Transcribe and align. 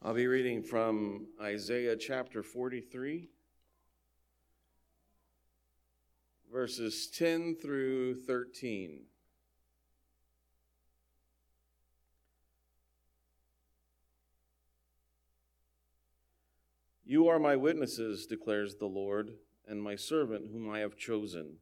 I'll 0.00 0.14
be 0.14 0.28
reading 0.28 0.62
from 0.62 1.26
Isaiah 1.42 1.96
chapter 1.96 2.44
43, 2.44 3.28
verses 6.52 7.08
10 7.08 7.56
through 7.60 8.14
13. 8.20 9.00
You 17.04 17.26
are 17.26 17.40
my 17.40 17.56
witnesses, 17.56 18.26
declares 18.26 18.76
the 18.76 18.86
Lord, 18.86 19.32
and 19.66 19.82
my 19.82 19.96
servant 19.96 20.52
whom 20.52 20.70
I 20.70 20.78
have 20.78 20.96
chosen, 20.96 21.56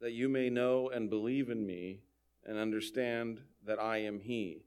that 0.00 0.12
you 0.12 0.28
may 0.28 0.48
know 0.48 0.88
and 0.88 1.10
believe 1.10 1.50
in 1.50 1.66
me 1.66 2.02
and 2.46 2.56
understand 2.56 3.40
that 3.66 3.80
I 3.80 3.96
am 3.96 4.20
He. 4.20 4.62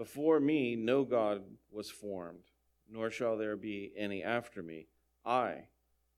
Before 0.00 0.40
me 0.40 0.76
no 0.76 1.04
God 1.04 1.42
was 1.70 1.90
formed, 1.90 2.44
nor 2.90 3.10
shall 3.10 3.36
there 3.36 3.54
be 3.54 3.92
any 3.94 4.22
after 4.22 4.62
me. 4.62 4.86
I, 5.26 5.64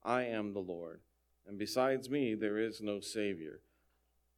I 0.04 0.22
am 0.22 0.52
the 0.52 0.60
Lord, 0.60 1.00
and 1.48 1.58
besides 1.58 2.08
me 2.08 2.36
there 2.36 2.58
is 2.58 2.80
no 2.80 3.00
Savior. 3.00 3.58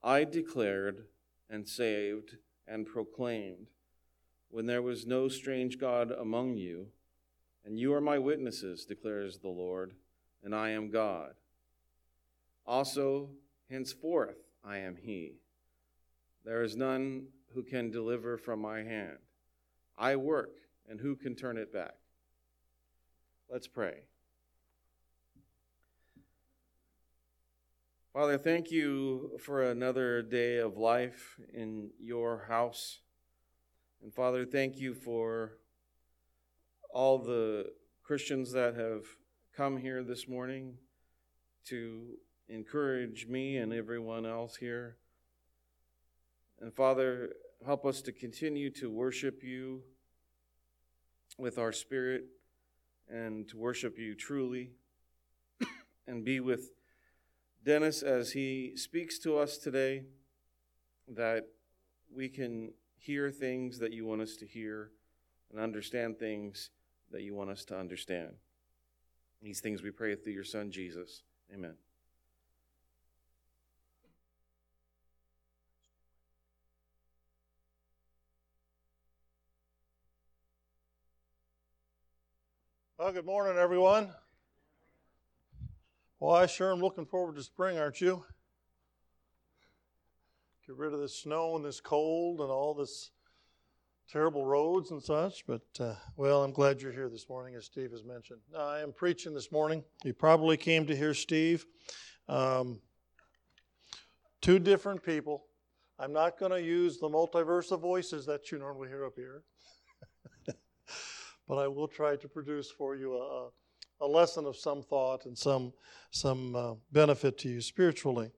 I 0.02 0.24
declared 0.24 1.04
and 1.50 1.68
saved 1.68 2.38
and 2.66 2.86
proclaimed 2.86 3.66
when 4.48 4.64
there 4.64 4.80
was 4.80 5.06
no 5.06 5.28
strange 5.28 5.78
God 5.78 6.10
among 6.10 6.56
you, 6.56 6.86
and 7.66 7.78
you 7.78 7.92
are 7.92 8.00
my 8.00 8.16
witnesses, 8.16 8.86
declares 8.86 9.36
the 9.36 9.48
Lord, 9.48 9.92
and 10.42 10.54
I 10.54 10.70
am 10.70 10.88
God. 10.88 11.34
Also, 12.66 13.28
henceforth 13.68 14.38
I 14.64 14.78
am 14.78 14.96
He. 14.96 15.34
There 16.46 16.62
is 16.62 16.76
none 16.76 17.26
who 17.52 17.62
can 17.62 17.90
deliver 17.90 18.38
from 18.38 18.62
my 18.62 18.82
hand. 18.82 19.18
I 19.96 20.16
work, 20.16 20.56
and 20.88 21.00
who 21.00 21.16
can 21.16 21.34
turn 21.34 21.56
it 21.56 21.72
back? 21.72 21.94
Let's 23.50 23.68
pray. 23.68 24.04
Father, 28.12 28.38
thank 28.38 28.70
you 28.70 29.32
for 29.40 29.62
another 29.62 30.22
day 30.22 30.58
of 30.58 30.76
life 30.76 31.36
in 31.52 31.90
your 32.00 32.46
house. 32.48 33.00
And 34.02 34.14
Father, 34.14 34.44
thank 34.44 34.76
you 34.78 34.94
for 34.94 35.58
all 36.90 37.18
the 37.18 37.72
Christians 38.04 38.52
that 38.52 38.76
have 38.76 39.04
come 39.56 39.78
here 39.78 40.04
this 40.04 40.28
morning 40.28 40.78
to 41.66 42.18
encourage 42.48 43.26
me 43.26 43.56
and 43.56 43.72
everyone 43.72 44.26
else 44.26 44.56
here. 44.56 44.96
And 46.60 46.72
Father, 46.72 47.30
help 47.64 47.86
us 47.86 48.02
to 48.02 48.12
continue 48.12 48.70
to 48.70 48.90
worship 48.90 49.42
you 49.42 49.82
with 51.38 51.58
our 51.58 51.72
spirit 51.72 52.24
and 53.08 53.48
to 53.48 53.56
worship 53.56 53.98
you 53.98 54.14
truly 54.14 54.70
and 56.06 56.24
be 56.24 56.40
with 56.40 56.70
Dennis 57.64 58.02
as 58.02 58.32
he 58.32 58.76
speaks 58.76 59.18
to 59.20 59.38
us 59.38 59.56
today 59.56 60.04
that 61.08 61.46
we 62.14 62.28
can 62.28 62.72
hear 62.98 63.30
things 63.30 63.78
that 63.78 63.92
you 63.92 64.04
want 64.04 64.20
us 64.20 64.36
to 64.36 64.46
hear 64.46 64.90
and 65.50 65.60
understand 65.60 66.18
things 66.18 66.70
that 67.10 67.22
you 67.22 67.34
want 67.34 67.50
us 67.50 67.64
to 67.66 67.78
understand. 67.78 68.34
These 69.42 69.60
things 69.60 69.82
we 69.82 69.90
pray 69.90 70.14
through 70.14 70.32
your 70.32 70.44
Son, 70.44 70.70
Jesus. 70.70 71.22
Amen. 71.52 71.83
Well, 82.96 83.10
good 83.10 83.26
morning, 83.26 83.58
everyone. 83.58 84.14
Well, 86.20 86.36
I 86.36 86.46
sure 86.46 86.70
am 86.70 86.78
looking 86.78 87.06
forward 87.06 87.34
to 87.34 87.42
spring, 87.42 87.76
aren't 87.76 88.00
you? 88.00 88.24
Get 90.64 90.76
rid 90.76 90.92
of 90.94 91.00
this 91.00 91.18
snow 91.18 91.56
and 91.56 91.64
this 91.64 91.80
cold 91.80 92.40
and 92.40 92.52
all 92.52 92.72
this 92.72 93.10
terrible 94.08 94.46
roads 94.46 94.92
and 94.92 95.02
such. 95.02 95.44
But, 95.44 95.62
uh, 95.80 95.94
well, 96.16 96.44
I'm 96.44 96.52
glad 96.52 96.80
you're 96.80 96.92
here 96.92 97.08
this 97.08 97.28
morning, 97.28 97.56
as 97.56 97.64
Steve 97.64 97.90
has 97.90 98.04
mentioned. 98.04 98.38
I 98.56 98.78
am 98.78 98.92
preaching 98.92 99.34
this 99.34 99.50
morning. 99.50 99.82
You 100.04 100.14
probably 100.14 100.56
came 100.56 100.86
to 100.86 100.94
hear 100.94 101.14
Steve. 101.14 101.66
Um, 102.28 102.80
two 104.40 104.60
different 104.60 105.02
people. 105.02 105.46
I'm 105.98 106.12
not 106.12 106.38
going 106.38 106.52
to 106.52 106.62
use 106.62 106.98
the 106.98 107.08
multiverse 107.08 107.72
of 107.72 107.80
voices 107.80 108.24
that 108.26 108.52
you 108.52 108.58
normally 108.60 108.86
hear 108.86 109.04
up 109.04 109.16
here 109.16 109.42
but 111.48 111.56
I 111.56 111.68
will 111.68 111.88
try 111.88 112.16
to 112.16 112.28
produce 112.28 112.70
for 112.70 112.96
you 112.96 113.16
a, 113.16 113.48
a 114.00 114.06
lesson 114.06 114.46
of 114.46 114.56
some 114.56 114.82
thought 114.82 115.26
and 115.26 115.36
some, 115.36 115.72
some 116.10 116.56
uh, 116.56 116.74
benefit 116.92 117.38
to 117.38 117.48
you 117.48 117.60
spiritually. 117.60 118.32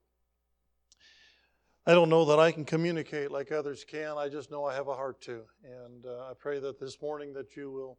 I 1.88 1.94
don't 1.94 2.08
know 2.08 2.24
that 2.24 2.40
I 2.40 2.50
can 2.50 2.64
communicate 2.64 3.30
like 3.30 3.52
others 3.52 3.84
can. 3.84 4.18
I 4.18 4.28
just 4.28 4.50
know 4.50 4.64
I 4.64 4.74
have 4.74 4.88
a 4.88 4.94
heart 4.94 5.20
to. 5.22 5.42
And 5.62 6.04
uh, 6.04 6.30
I 6.30 6.32
pray 6.36 6.58
that 6.58 6.80
this 6.80 7.00
morning 7.00 7.32
that 7.34 7.56
you 7.56 7.70
will 7.70 7.98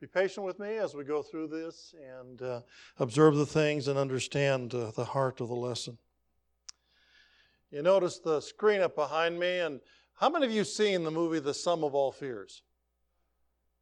be 0.00 0.06
patient 0.06 0.46
with 0.46 0.58
me 0.58 0.76
as 0.76 0.94
we 0.94 1.04
go 1.04 1.22
through 1.22 1.48
this 1.48 1.94
and 2.18 2.40
uh, 2.40 2.60
observe 2.98 3.36
the 3.36 3.44
things 3.44 3.88
and 3.88 3.98
understand 3.98 4.74
uh, 4.74 4.90
the 4.92 5.04
heart 5.04 5.42
of 5.42 5.48
the 5.48 5.54
lesson. 5.54 5.98
You 7.70 7.82
notice 7.82 8.18
the 8.18 8.40
screen 8.40 8.80
up 8.80 8.94
behind 8.94 9.38
me, 9.38 9.58
and 9.58 9.80
how 10.14 10.30
many 10.30 10.46
of 10.46 10.52
you 10.52 10.64
seen 10.64 11.04
the 11.04 11.10
movie 11.10 11.40
The 11.40 11.52
Sum 11.52 11.84
of 11.84 11.94
All 11.94 12.12
Fears? 12.12 12.62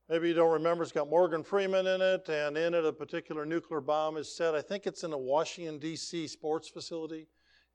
Maybe 0.09 0.29
you 0.29 0.35
don't 0.35 0.53
remember, 0.53 0.83
it's 0.83 0.93
got 0.93 1.09
Morgan 1.09 1.43
Freeman 1.43 1.87
in 1.87 2.03
it, 2.03 2.29
and 2.29 2.59
in 2.59 2.75
it 2.75 2.85
a 2.85 2.93
particular 2.93 3.47
nuclear 3.47 3.81
bomb 3.81 4.19
is 4.19 4.35
set. 4.35 4.55
I 4.55 4.61
think 4.61 4.87
it's 4.87 5.03
in 5.03 5.15
a 5.15 5.19
Washington, 5.19 5.79
D.C. 5.79 6.27
sports 6.27 6.69
facility, 6.69 7.27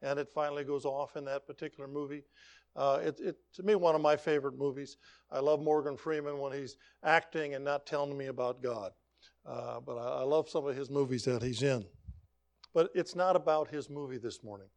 and 0.04 0.20
it 0.20 0.30
finally 0.30 0.64
goes 0.64 0.86
off 0.86 1.16
in 1.16 1.26
that 1.26 1.48
particular 1.48 1.88
movie. 1.88 2.24
Uh, 2.76 3.00
it, 3.02 3.20
it, 3.20 3.36
to 3.56 3.64
me, 3.64 3.74
one 3.74 3.96
of 3.96 4.02
my 4.02 4.16
favorite 4.16 4.60
movies. 4.60 4.98
I 5.32 5.40
love 5.40 5.60
Morgan 5.60 5.98
Freeman 5.98 6.38
when 6.38 6.54
he's 6.54 6.78
acting 7.04 7.56
and 7.56 7.66
not 7.66 7.88
telling 7.88 8.16
me 8.16 8.28
about 8.28 8.62
God. 8.62 8.92
Uh, 9.44 9.80
but 9.80 9.98
I, 9.98 10.20
I, 10.20 10.24
love 10.24 10.48
some 10.50 10.68
of 10.68 10.76
his 10.76 10.92
movies 10.92 11.24
that 11.26 11.42
he's 11.42 11.64
in. 11.64 11.84
But 12.76 12.92
it's 12.94 13.16
not 13.16 13.36
about 13.36 13.70
his 13.70 13.90
movie 13.90 14.20
this 14.20 14.44
morning. 14.44 14.68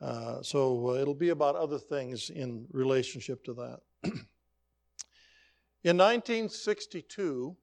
Uh, 0.00 0.42
so 0.42 0.90
uh, 0.90 0.92
it'll 0.94 1.14
be 1.14 1.28
about 1.28 1.54
other 1.54 1.78
things 1.78 2.30
in 2.30 2.66
relationship 2.72 3.44
to 3.44 3.54
that. 3.54 4.12
In 5.84 5.96
1962, 5.96 7.56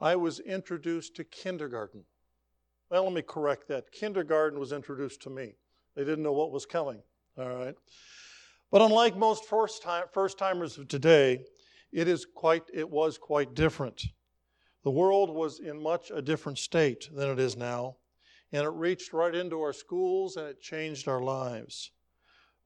I 0.00 0.16
was 0.16 0.38
introduced 0.40 1.16
to 1.16 1.24
kindergarten. 1.24 2.04
Well, 2.90 3.04
let 3.04 3.12
me 3.14 3.22
correct 3.22 3.68
that. 3.68 3.90
Kindergarten 3.90 4.58
was 4.58 4.72
introduced 4.72 5.22
to 5.22 5.30
me. 5.30 5.54
They 5.96 6.04
didn't 6.04 6.22
know 6.22 6.34
what 6.34 6.52
was 6.52 6.66
coming, 6.66 7.02
all 7.38 7.48
right? 7.48 7.74
But 8.70 8.82
unlike 8.82 9.16
most 9.16 9.46
first, 9.46 9.82
time, 9.82 10.04
first 10.12 10.36
timers 10.36 10.76
of 10.76 10.88
today, 10.88 11.42
it, 11.90 12.06
is 12.06 12.26
quite, 12.26 12.64
it 12.74 12.88
was 12.88 13.16
quite 13.16 13.54
different. 13.54 14.04
The 14.84 14.90
world 14.90 15.30
was 15.30 15.58
in 15.58 15.82
much 15.82 16.10
a 16.14 16.20
different 16.20 16.58
state 16.58 17.08
than 17.14 17.30
it 17.30 17.38
is 17.38 17.56
now, 17.56 17.96
and 18.52 18.64
it 18.64 18.70
reached 18.70 19.14
right 19.14 19.34
into 19.34 19.60
our 19.62 19.72
schools 19.72 20.36
and 20.36 20.46
it 20.46 20.60
changed 20.60 21.08
our 21.08 21.22
lives. 21.22 21.92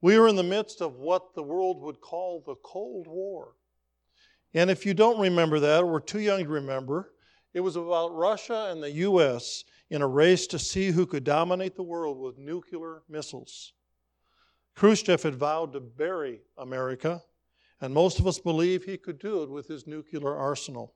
We 0.01 0.19
were 0.19 0.27
in 0.27 0.35
the 0.35 0.43
midst 0.43 0.81
of 0.81 0.97
what 0.97 1.35
the 1.35 1.43
world 1.43 1.81
would 1.81 2.01
call 2.01 2.43
the 2.45 2.55
Cold 2.55 3.07
War. 3.07 3.55
And 4.53 4.69
if 4.69 4.85
you 4.85 4.93
don't 4.93 5.19
remember 5.19 5.59
that, 5.59 5.83
or 5.83 5.87
were 5.87 5.99
too 5.99 6.19
young 6.19 6.43
to 6.43 6.49
remember, 6.49 7.11
it 7.53 7.59
was 7.59 7.75
about 7.75 8.15
Russia 8.15 8.69
and 8.71 8.81
the 8.81 8.91
U.S. 8.91 9.63
in 9.89 10.01
a 10.01 10.07
race 10.07 10.47
to 10.47 10.59
see 10.59 10.91
who 10.91 11.05
could 11.05 11.23
dominate 11.23 11.75
the 11.75 11.83
world 11.83 12.19
with 12.19 12.37
nuclear 12.37 13.01
missiles. 13.09 13.73
Khrushchev 14.75 15.21
had 15.21 15.35
vowed 15.35 15.73
to 15.73 15.79
bury 15.79 16.41
America, 16.57 17.21
and 17.81 17.93
most 17.93 18.19
of 18.19 18.27
us 18.27 18.39
believe 18.39 18.83
he 18.83 18.97
could 18.97 19.19
do 19.19 19.43
it 19.43 19.49
with 19.49 19.67
his 19.67 19.85
nuclear 19.85 20.35
arsenal. 20.35 20.95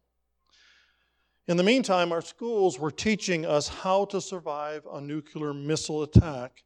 In 1.47 1.57
the 1.57 1.63
meantime, 1.63 2.11
our 2.11 2.21
schools 2.21 2.77
were 2.77 2.91
teaching 2.91 3.45
us 3.45 3.67
how 3.67 4.05
to 4.05 4.19
survive 4.19 4.85
a 4.91 4.99
nuclear 4.99 5.53
missile 5.53 6.03
attack 6.03 6.63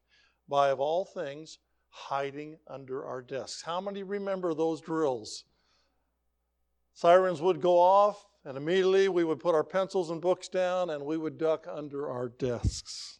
by, 0.48 0.70
of 0.70 0.80
all 0.80 1.06
things, 1.06 1.60
hiding 1.90 2.58
under 2.68 3.06
our 3.06 3.22
desks. 3.22 3.62
How 3.62 3.80
many 3.82 4.04
remember 4.04 4.54
those 4.54 4.82
drills? 4.82 5.44
Sirens 6.94 7.42
would 7.42 7.62
go 7.62 7.80
off, 7.80 8.26
and 8.46 8.58
immediately 8.58 9.08
we 9.08 9.24
would 9.24 9.40
put 9.40 9.56
our 9.56 9.64
pencils 9.64 10.10
and 10.10 10.22
books 10.22 10.48
down 10.48 10.90
and 10.90 11.06
we 11.06 11.18
would 11.18 11.38
duck 11.38 11.68
under 11.72 12.10
our 12.10 12.30
desks. 12.30 13.20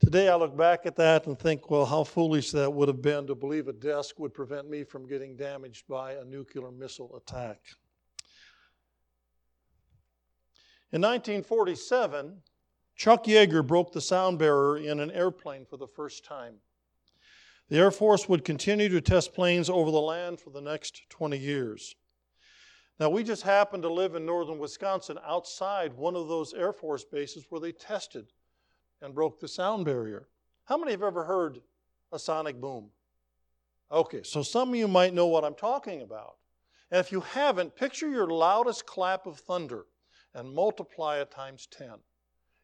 Today 0.00 0.28
I 0.28 0.36
look 0.36 0.56
back 0.56 0.86
at 0.86 0.94
that 0.96 1.26
and 1.26 1.36
think, 1.36 1.68
well, 1.68 1.84
how 1.84 2.04
foolish 2.04 2.52
that 2.52 2.72
would 2.72 2.86
have 2.86 3.02
been 3.02 3.26
to 3.26 3.34
believe 3.34 3.66
a 3.66 3.72
desk 3.72 4.20
would 4.20 4.32
prevent 4.32 4.70
me 4.70 4.84
from 4.84 5.08
getting 5.08 5.36
damaged 5.36 5.88
by 5.88 6.12
a 6.12 6.24
nuclear 6.24 6.70
missile 6.70 7.16
attack. 7.16 7.58
In 10.92 11.02
1947, 11.02 12.40
Chuck 12.94 13.24
Yeager 13.24 13.66
broke 13.66 13.92
the 13.92 14.00
sound 14.00 14.38
barrier 14.38 14.76
in 14.76 15.00
an 15.00 15.10
airplane 15.10 15.66
for 15.66 15.76
the 15.76 15.88
first 15.88 16.24
time. 16.24 16.54
The 17.68 17.78
Air 17.78 17.90
Force 17.90 18.28
would 18.28 18.44
continue 18.44 18.88
to 18.90 19.00
test 19.00 19.34
planes 19.34 19.68
over 19.68 19.90
the 19.90 20.00
land 20.00 20.40
for 20.40 20.50
the 20.50 20.60
next 20.60 21.02
20 21.10 21.36
years. 21.36 21.96
Now, 23.00 23.10
we 23.10 23.24
just 23.24 23.42
happened 23.42 23.82
to 23.82 23.92
live 23.92 24.14
in 24.14 24.24
northern 24.24 24.58
Wisconsin 24.58 25.18
outside 25.26 25.92
one 25.92 26.14
of 26.14 26.28
those 26.28 26.54
Air 26.54 26.72
Force 26.72 27.04
bases 27.04 27.44
where 27.50 27.60
they 27.60 27.72
tested 27.72 28.32
and 29.02 29.14
broke 29.14 29.40
the 29.40 29.48
sound 29.48 29.84
barrier. 29.84 30.28
How 30.64 30.76
many 30.76 30.92
have 30.92 31.02
ever 31.02 31.24
heard 31.24 31.60
a 32.12 32.18
sonic 32.18 32.60
boom? 32.60 32.90
Okay, 33.90 34.22
so 34.22 34.42
some 34.42 34.70
of 34.70 34.76
you 34.76 34.88
might 34.88 35.12
know 35.12 35.26
what 35.26 35.44
I'm 35.44 35.54
talking 35.54 36.02
about. 36.02 36.36
And 36.90 37.00
if 37.00 37.10
you 37.10 37.20
haven't, 37.20 37.76
picture 37.76 38.08
your 38.08 38.28
loudest 38.28 38.86
clap 38.86 39.26
of 39.26 39.38
thunder 39.38 39.86
and 40.34 40.54
multiply 40.54 41.18
it 41.18 41.30
times 41.30 41.66
10. 41.70 41.90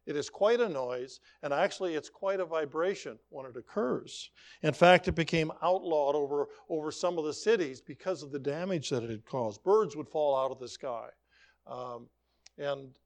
It 0.07 0.17
is 0.17 0.29
quite 0.29 0.61
a 0.61 0.69
noise, 0.69 1.21
and 1.43 1.53
actually, 1.53 1.95
it's 1.95 2.09
quite 2.09 2.41
a 2.41 2.45
vibration 2.45 3.19
when 3.29 3.47
it 3.47 3.57
occurs. 3.57 4.31
In 4.63 4.73
fact, 4.73 5.07
it 5.07 5.13
became 5.13 5.53
outlawed 5.63 6.17
over, 6.17 6.49
over 6.69 6.91
some 6.91 7.19
of 7.19 7.25
the 7.25 7.33
cities 7.33 7.81
because 7.81 8.23
of 8.23 8.33
the 8.33 8.39
damage 8.39 8.91
that 8.91 9.05
it 9.05 9.11
had 9.11 9.25
caused. 9.25 9.63
Birds 9.63 9.97
would 9.97 10.09
fall 10.09 10.37
out 10.37 10.51
of 10.51 10.59
the 10.59 10.69
sky. 10.69 11.09
Um, 11.67 12.09
and 12.59 12.99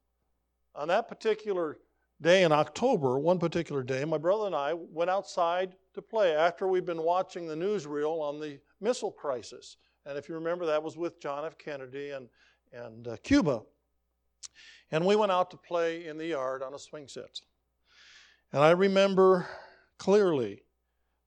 on 0.73 0.87
that 0.87 1.07
particular 1.07 1.77
day 2.21 2.43
in 2.43 2.51
October, 2.51 3.19
one 3.19 3.37
particular 3.37 3.83
day, 3.83 4.03
my 4.03 4.17
brother 4.17 4.47
and 4.47 4.55
I 4.55 4.73
went 4.73 5.11
outside 5.11 5.75
to 5.93 6.01
play 6.01 6.35
after 6.35 6.67
we'd 6.67 6.85
been 6.85 7.03
watching 7.03 7.47
the 7.47 7.55
newsreel 7.55 8.21
on 8.21 8.39
the 8.39 8.59
missile 8.81 9.11
crisis. 9.11 9.77
And 10.05 10.17
if 10.17 10.27
you 10.29 10.35
remember, 10.35 10.65
that 10.65 10.81
was 10.81 10.97
with 10.97 11.19
John 11.19 11.45
F. 11.45 11.57
Kennedy 11.57 12.11
and, 12.11 12.27
and 12.73 13.07
uh, 13.07 13.17
Cuba. 13.23 13.61
And 14.91 15.05
we 15.05 15.15
went 15.15 15.31
out 15.31 15.51
to 15.51 15.57
play 15.57 16.05
in 16.05 16.17
the 16.17 16.27
yard 16.27 16.63
on 16.63 16.73
a 16.73 16.79
swing 16.79 17.07
set. 17.07 17.41
And 18.51 18.61
I 18.61 18.71
remember 18.71 19.47
clearly 19.97 20.63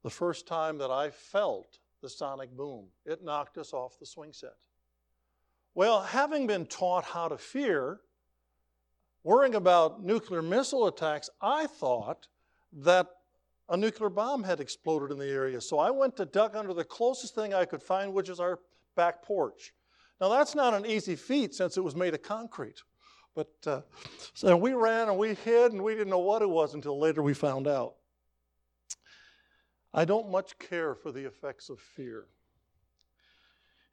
the 0.02 0.10
first 0.10 0.46
time 0.46 0.78
that 0.78 0.90
I 0.90 1.10
felt 1.10 1.78
the 2.00 2.08
sonic 2.08 2.50
boom. 2.50 2.86
It 3.04 3.22
knocked 3.22 3.58
us 3.58 3.72
off 3.72 3.98
the 3.98 4.06
swing 4.06 4.32
set. 4.32 4.56
Well, 5.74 6.02
having 6.02 6.46
been 6.46 6.66
taught 6.66 7.04
how 7.04 7.28
to 7.28 7.38
fear, 7.38 8.00
worrying 9.22 9.54
about 9.54 10.02
nuclear 10.02 10.42
missile 10.42 10.86
attacks, 10.86 11.28
I 11.40 11.66
thought 11.66 12.26
that 12.72 13.08
a 13.68 13.76
nuclear 13.76 14.10
bomb 14.10 14.42
had 14.42 14.60
exploded 14.60 15.12
in 15.12 15.18
the 15.18 15.30
area. 15.30 15.60
So 15.60 15.78
I 15.78 15.90
went 15.90 16.16
to 16.16 16.24
duck 16.24 16.56
under 16.56 16.74
the 16.74 16.84
closest 16.84 17.34
thing 17.34 17.54
I 17.54 17.64
could 17.64 17.82
find, 17.82 18.12
which 18.12 18.28
is 18.28 18.40
our 18.40 18.58
back 18.96 19.22
porch. 19.22 19.72
Now, 20.20 20.28
that's 20.28 20.54
not 20.54 20.74
an 20.74 20.84
easy 20.84 21.16
feat 21.16 21.54
since 21.54 21.76
it 21.76 21.84
was 21.84 21.94
made 21.94 22.14
of 22.14 22.22
concrete. 22.22 22.82
But 23.34 23.50
uh, 23.66 23.80
so 24.34 24.56
we 24.56 24.72
ran 24.72 25.08
and 25.08 25.18
we 25.18 25.34
hid 25.34 25.72
and 25.72 25.82
we 25.82 25.94
didn't 25.94 26.10
know 26.10 26.18
what 26.18 26.42
it 26.42 26.48
was 26.48 26.74
until 26.74 26.98
later 26.98 27.22
we 27.22 27.34
found 27.34 27.66
out. 27.68 27.94
I 29.92 30.04
don't 30.04 30.30
much 30.30 30.58
care 30.58 30.94
for 30.94 31.12
the 31.12 31.26
effects 31.26 31.68
of 31.68 31.80
fear. 31.80 32.26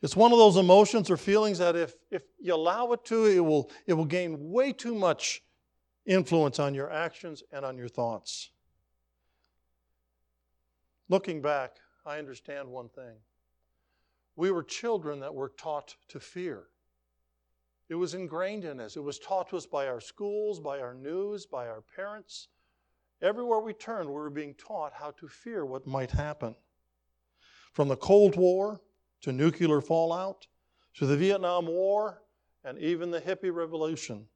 It's 0.02 0.16
one 0.16 0.32
of 0.32 0.38
those 0.38 0.58
emotions 0.58 1.10
or 1.10 1.18
feelings 1.18 1.58
that 1.58 1.76
if, 1.76 1.96
if 2.12 2.24
you 2.40 2.54
allow 2.54 2.92
it 2.92 3.04
to, 3.06 3.26
it 3.26 3.40
will, 3.40 3.72
it 3.88 3.94
will 3.94 4.06
gain 4.06 4.52
way 4.52 4.72
too 4.72 4.94
much 4.94 5.42
influence 6.06 6.60
on 6.60 6.76
your 6.76 6.92
actions 6.92 7.44
and 7.52 7.66
on 7.66 7.78
your 7.78 7.88
thoughts. 7.88 8.52
Looking 11.10 11.42
back, 11.42 11.78
I 12.06 12.20
understand 12.20 12.68
one 12.68 12.90
thing. 12.90 13.16
We 14.36 14.52
were 14.52 14.64
children 14.64 15.22
that 15.22 15.34
were 15.34 15.50
taught 15.58 15.96
to 16.10 16.20
fear. 16.20 16.66
It 17.90 17.96
was 17.96 18.14
ingrained 18.14 18.66
in 18.66 18.80
us. 18.80 18.98
It 18.98 19.04
was 19.04 19.18
taught 19.18 19.50
to 19.50 19.58
us 19.58 19.66
by 19.66 19.88
our 19.88 20.02
schools, 20.02 20.60
by 20.60 20.80
our 20.80 20.94
news, 20.94 21.46
by 21.46 21.68
our 21.68 21.84
parents. 21.96 22.50
Everywhere 23.22 23.60
we 23.60 23.74
turned, 23.74 24.10
we 24.10 24.16
were 24.16 24.30
being 24.30 24.56
taught 24.56 24.94
how 24.94 25.12
to 25.12 25.28
fear 25.28 25.66
what 25.66 25.88
might 25.88 26.12
happen. 26.12 26.56
From 27.72 27.88
the 27.88 27.96
Cold 27.96 28.36
War 28.36 28.82
to 29.22 29.32
nuclear 29.32 29.82
fallout 29.82 30.48
to 30.96 31.06
the 31.06 31.16
Vietnam 31.16 31.68
War 31.68 32.24
and 32.64 32.78
even 32.78 33.10
the 33.10 33.22
hippie 33.22 33.54
revolution, 33.54 34.28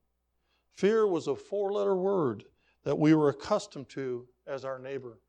fear 0.75 1.05
was 1.05 1.27
a 1.27 1.35
four 1.35 1.73
letter 1.73 1.95
word 1.95 2.45
that 2.83 2.97
we 2.97 3.13
were 3.13 3.29
accustomed 3.29 3.89
to 3.89 4.27
as 4.47 4.63
our 4.63 4.79
neighbor. 4.79 5.19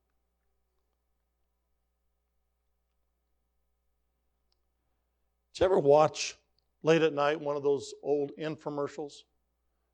Did 5.52 5.60
you 5.60 5.66
ever 5.66 5.78
watch 5.78 6.36
late 6.82 7.02
at 7.02 7.12
night 7.12 7.40
one 7.40 7.56
of 7.56 7.62
those 7.62 7.94
old 8.02 8.32
infomercials. 8.38 9.22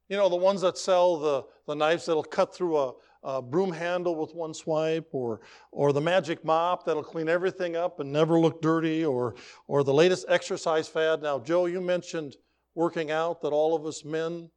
You 0.09 0.17
know, 0.17 0.29
the 0.29 0.37
ones 0.37 0.63
that 0.63 0.79
sell 0.79 1.19
the, 1.19 1.45
the 1.67 1.75
knives 1.75 2.07
that'll 2.07 2.23
cut 2.23 2.55
through 2.55 2.79
a, 2.79 2.93
a 3.23 3.43
broom 3.43 3.71
handle 3.71 4.17
with 4.17 4.35
one 4.35 4.55
swipe, 4.55 5.09
or, 5.13 5.41
or 5.71 5.93
the 5.93 6.01
magic 6.01 6.45
mop 6.45 6.87
that'll 6.87 7.05
clean 7.05 7.29
everything 7.29 7.77
up 7.77 8.01
and 8.01 8.11
never 8.11 8.41
look 8.41 8.63
dirty, 8.63 9.05
or, 9.05 9.35
or 9.67 9.85
the 9.85 9.93
latest 9.93 10.25
exercise 10.29 10.89
fad. 10.89 11.21
Now, 11.21 11.39
Joe, 11.39 11.67
you 11.67 11.81
mentioned 11.81 12.37
working 12.75 13.11
out, 13.11 13.43
that 13.43 13.53
all 13.53 13.75
of 13.75 13.85
us 13.85 14.05
men 14.05 14.51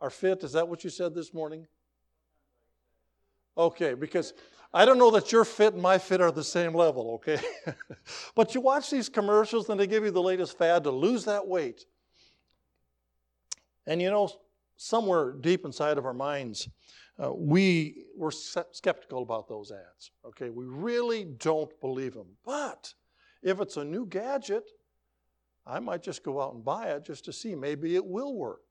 are 0.00 0.10
fit. 0.10 0.44
Is 0.44 0.52
that 0.52 0.68
what 0.68 0.84
you 0.84 0.90
said 0.90 1.14
this 1.14 1.34
morning? 1.34 1.66
Okay, 3.56 3.94
because 3.94 4.34
I 4.76 4.84
don't 4.84 4.98
know 4.98 5.12
that 5.12 5.30
your 5.30 5.44
fit 5.44 5.74
and 5.74 5.80
my 5.82 5.98
fit 5.98 6.20
are 6.20 6.32
the 6.32 6.42
same 6.42 6.74
level, 6.74 7.12
okay? 7.14 7.38
but 8.34 8.56
you 8.56 8.60
watch 8.60 8.90
these 8.90 9.08
commercials 9.08 9.68
and 9.68 9.78
they 9.78 9.86
give 9.86 10.02
you 10.02 10.10
the 10.10 10.20
latest 10.20 10.58
fad 10.58 10.82
to 10.82 10.90
lose 10.90 11.24
that 11.26 11.46
weight. 11.46 11.86
And 13.86 14.02
you 14.02 14.10
know, 14.10 14.28
somewhere 14.76 15.36
deep 15.40 15.64
inside 15.64 15.96
of 15.96 16.04
our 16.04 16.12
minds, 16.12 16.68
uh, 17.22 17.32
we 17.32 18.06
were 18.16 18.32
skeptical 18.32 19.22
about 19.22 19.46
those 19.48 19.70
ads, 19.70 20.10
okay? 20.26 20.50
We 20.50 20.64
really 20.64 21.24
don't 21.24 21.70
believe 21.80 22.14
them. 22.14 22.36
But 22.44 22.92
if 23.44 23.60
it's 23.60 23.76
a 23.76 23.84
new 23.84 24.06
gadget, 24.06 24.68
I 25.64 25.78
might 25.78 26.02
just 26.02 26.24
go 26.24 26.42
out 26.42 26.52
and 26.52 26.64
buy 26.64 26.88
it 26.88 27.04
just 27.04 27.24
to 27.26 27.32
see. 27.32 27.54
Maybe 27.54 27.94
it 27.94 28.04
will 28.04 28.34
work. 28.34 28.62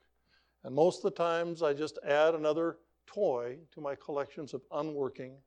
And 0.65 0.75
most 0.75 0.97
of 0.97 1.13
the 1.13 1.17
times, 1.17 1.63
I 1.63 1.73
just 1.73 1.97
add 2.05 2.35
another 2.35 2.79
toy 3.05 3.59
to 3.73 3.79
my 3.79 3.95
collections 3.95 4.53
of 4.53 4.61
unworking 4.69 5.37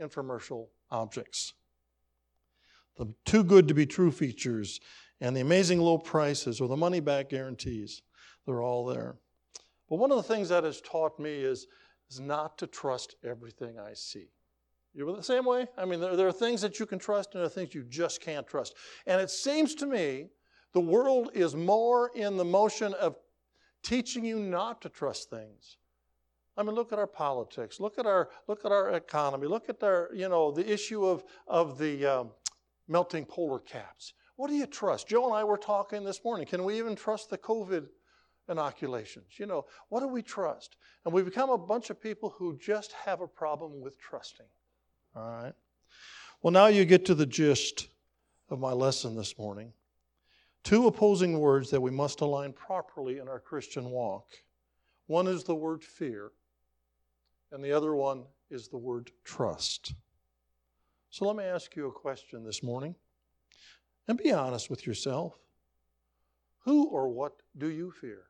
infomercial 0.00 0.68
objects. 0.90 1.54
The 2.96 3.12
too 3.24 3.44
good 3.44 3.68
to 3.68 3.74
be 3.74 3.86
true 3.86 4.10
features 4.10 4.80
and 5.20 5.36
the 5.36 5.40
amazing 5.40 5.80
low 5.80 5.98
prices 5.98 6.60
or 6.60 6.68
the 6.68 6.76
money 6.76 7.00
back 7.00 7.28
guarantees, 7.30 8.02
they're 8.46 8.62
all 8.62 8.86
there. 8.86 9.16
But 9.88 9.96
one 9.96 10.10
of 10.10 10.16
the 10.16 10.22
things 10.22 10.48
that 10.48 10.64
has 10.64 10.80
taught 10.80 11.18
me 11.18 11.32
is, 11.32 11.66
is 12.10 12.20
not 12.20 12.58
to 12.58 12.66
trust 12.66 13.16
everything 13.24 13.78
I 13.78 13.94
see. 13.94 14.28
You're 14.94 15.14
the 15.14 15.22
same 15.22 15.44
way? 15.44 15.66
I 15.76 15.84
mean, 15.84 16.00
there, 16.00 16.16
there 16.16 16.26
are 16.26 16.32
things 16.32 16.62
that 16.62 16.80
you 16.80 16.86
can 16.86 16.98
trust 16.98 17.34
and 17.34 17.40
there 17.40 17.46
are 17.46 17.50
things 17.50 17.74
you 17.74 17.84
just 17.84 18.22
can't 18.22 18.46
trust. 18.46 18.74
And 19.06 19.20
it 19.20 19.30
seems 19.30 19.74
to 19.76 19.86
me 19.86 20.28
the 20.72 20.80
world 20.80 21.30
is 21.34 21.54
more 21.54 22.10
in 22.14 22.36
the 22.36 22.44
motion 22.44 22.94
of 22.94 23.16
teaching 23.82 24.24
you 24.24 24.38
not 24.38 24.80
to 24.82 24.88
trust 24.88 25.28
things 25.30 25.76
I 26.56 26.62
mean, 26.62 26.74
look 26.74 26.92
at 26.92 26.98
our 26.98 27.06
politics. 27.06 27.80
Look 27.80 27.98
at 27.98 28.06
our 28.06 28.30
look 28.48 28.64
at 28.64 28.72
our 28.72 28.90
economy. 28.90 29.46
Look 29.46 29.68
at 29.68 29.82
our 29.82 30.10
you 30.14 30.28
know 30.28 30.50
the 30.50 30.70
issue 30.70 31.04
of 31.04 31.24
of 31.46 31.78
the 31.78 32.06
um, 32.06 32.30
melting 32.88 33.26
polar 33.26 33.58
caps. 33.58 34.14
What 34.36 34.48
do 34.48 34.54
you 34.54 34.66
trust? 34.66 35.08
Joe 35.08 35.26
and 35.26 35.34
I 35.34 35.44
were 35.44 35.58
talking 35.58 36.04
this 36.04 36.24
morning. 36.24 36.46
Can 36.46 36.64
we 36.64 36.78
even 36.78 36.94
trust 36.94 37.30
the 37.30 37.38
COVID 37.38 37.86
inoculations? 38.48 39.38
You 39.38 39.46
know, 39.46 39.66
what 39.88 40.00
do 40.00 40.08
we 40.08 40.22
trust? 40.22 40.76
And 41.04 41.12
we've 41.12 41.24
become 41.24 41.50
a 41.50 41.58
bunch 41.58 41.90
of 41.90 42.00
people 42.00 42.34
who 42.36 42.56
just 42.58 42.92
have 42.92 43.20
a 43.20 43.26
problem 43.26 43.80
with 43.80 43.98
trusting. 43.98 44.46
All 45.14 45.30
right. 45.30 45.54
Well, 46.42 46.52
now 46.52 46.66
you 46.66 46.84
get 46.84 47.06
to 47.06 47.14
the 47.14 47.26
gist 47.26 47.88
of 48.50 48.60
my 48.60 48.72
lesson 48.72 49.16
this 49.16 49.38
morning. 49.38 49.72
Two 50.64 50.86
opposing 50.86 51.38
words 51.38 51.70
that 51.70 51.80
we 51.80 51.90
must 51.90 52.20
align 52.20 52.52
properly 52.52 53.18
in 53.18 53.28
our 53.28 53.40
Christian 53.40 53.90
walk. 53.90 54.26
One 55.06 55.26
is 55.28 55.44
the 55.44 55.54
word 55.54 55.82
fear, 55.82 56.32
and 57.52 57.64
the 57.64 57.72
other 57.72 57.94
one 57.94 58.24
is 58.50 58.68
the 58.68 58.78
word 58.78 59.10
trust. 59.24 59.94
So 61.10 61.26
let 61.26 61.36
me 61.36 61.44
ask 61.44 61.74
you 61.76 61.86
a 61.86 61.92
question 61.92 62.44
this 62.44 62.62
morning, 62.62 62.94
and 64.08 64.18
be 64.18 64.32
honest 64.32 64.68
with 64.70 64.86
yourself. 64.86 65.38
Who 66.64 66.86
or 66.86 67.08
what 67.08 67.42
do 67.56 67.68
you 67.68 67.90
fear? 67.90 68.24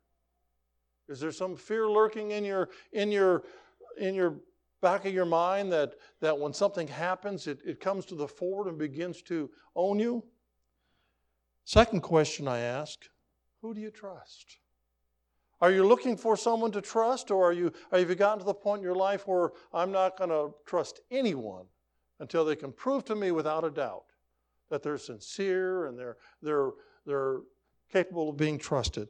Is 1.08 1.20
there 1.20 1.32
some 1.32 1.56
fear 1.56 1.88
lurking 1.88 2.32
in 2.32 2.44
your 2.44 2.68
in 2.92 3.11
your 3.11 3.44
in 3.99 4.14
your 4.14 4.37
back 4.80 5.04
of 5.04 5.12
your 5.12 5.25
mind 5.25 5.73
that, 5.73 5.94
that 6.20 6.38
when 6.38 6.52
something 6.52 6.87
happens, 6.87 7.46
it, 7.46 7.58
it 7.64 7.80
comes 7.80 8.04
to 8.06 8.14
the 8.14 8.28
fore 8.28 8.68
and 8.68 8.78
begins 8.78 9.23
to 9.23 9.50
own 9.75 9.99
you? 9.99 10.23
Second 11.64 12.02
question 12.02 12.46
I 12.46 12.61
ask 12.61 13.08
who 13.62 13.75
do 13.75 13.80
you 13.80 13.90
trust? 13.90 14.58
Are 15.60 15.70
you 15.70 15.86
looking 15.86 16.16
for 16.16 16.36
someone 16.36 16.70
to 16.72 16.80
trust, 16.80 17.30
or 17.30 17.48
are 17.48 17.52
you, 17.52 17.72
have 17.90 18.08
you 18.08 18.14
gotten 18.14 18.40
to 18.40 18.44
the 18.44 18.54
point 18.54 18.80
in 18.80 18.84
your 18.84 18.94
life 18.94 19.26
where 19.26 19.52
I'm 19.72 19.90
not 19.90 20.18
going 20.18 20.30
to 20.30 20.50
trust 20.66 21.00
anyone 21.10 21.64
until 22.20 22.44
they 22.44 22.56
can 22.56 22.72
prove 22.72 23.04
to 23.06 23.14
me 23.14 23.30
without 23.30 23.64
a 23.64 23.70
doubt 23.70 24.04
that 24.70 24.82
they're 24.82 24.98
sincere 24.98 25.86
and 25.86 25.98
they're, 25.98 26.16
they're, 26.42 26.70
they're 27.06 27.40
capable 27.90 28.30
of 28.30 28.36
being 28.36 28.58
trusted? 28.58 29.08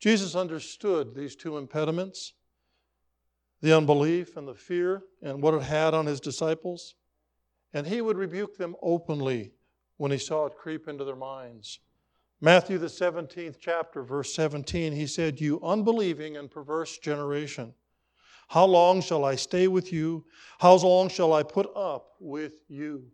Jesus 0.00 0.34
understood 0.34 1.14
these 1.14 1.36
two 1.36 1.56
impediments 1.56 2.32
the 3.62 3.74
unbelief 3.74 4.36
and 4.36 4.46
the 4.46 4.54
fear 4.54 5.04
and 5.22 5.40
what 5.40 5.54
it 5.54 5.62
had 5.62 5.94
on 5.94 6.04
his 6.04 6.20
disciples. 6.20 6.96
And 7.72 7.86
he 7.86 8.00
would 8.02 8.18
rebuke 8.18 8.58
them 8.58 8.74
openly 8.82 9.52
when 9.96 10.10
he 10.10 10.18
saw 10.18 10.46
it 10.46 10.56
creep 10.56 10.88
into 10.88 11.04
their 11.04 11.16
minds. 11.16 11.78
Matthew, 12.44 12.76
the 12.76 12.88
17th 12.88 13.58
chapter, 13.60 14.02
verse 14.02 14.34
17, 14.34 14.92
he 14.92 15.06
said, 15.06 15.40
You 15.40 15.60
unbelieving 15.62 16.36
and 16.36 16.50
perverse 16.50 16.98
generation, 16.98 17.72
how 18.48 18.64
long 18.64 19.00
shall 19.00 19.24
I 19.24 19.36
stay 19.36 19.68
with 19.68 19.92
you? 19.92 20.24
How 20.58 20.74
long 20.74 21.08
shall 21.08 21.32
I 21.32 21.44
put 21.44 21.70
up 21.76 22.16
with 22.18 22.54
you? 22.68 23.04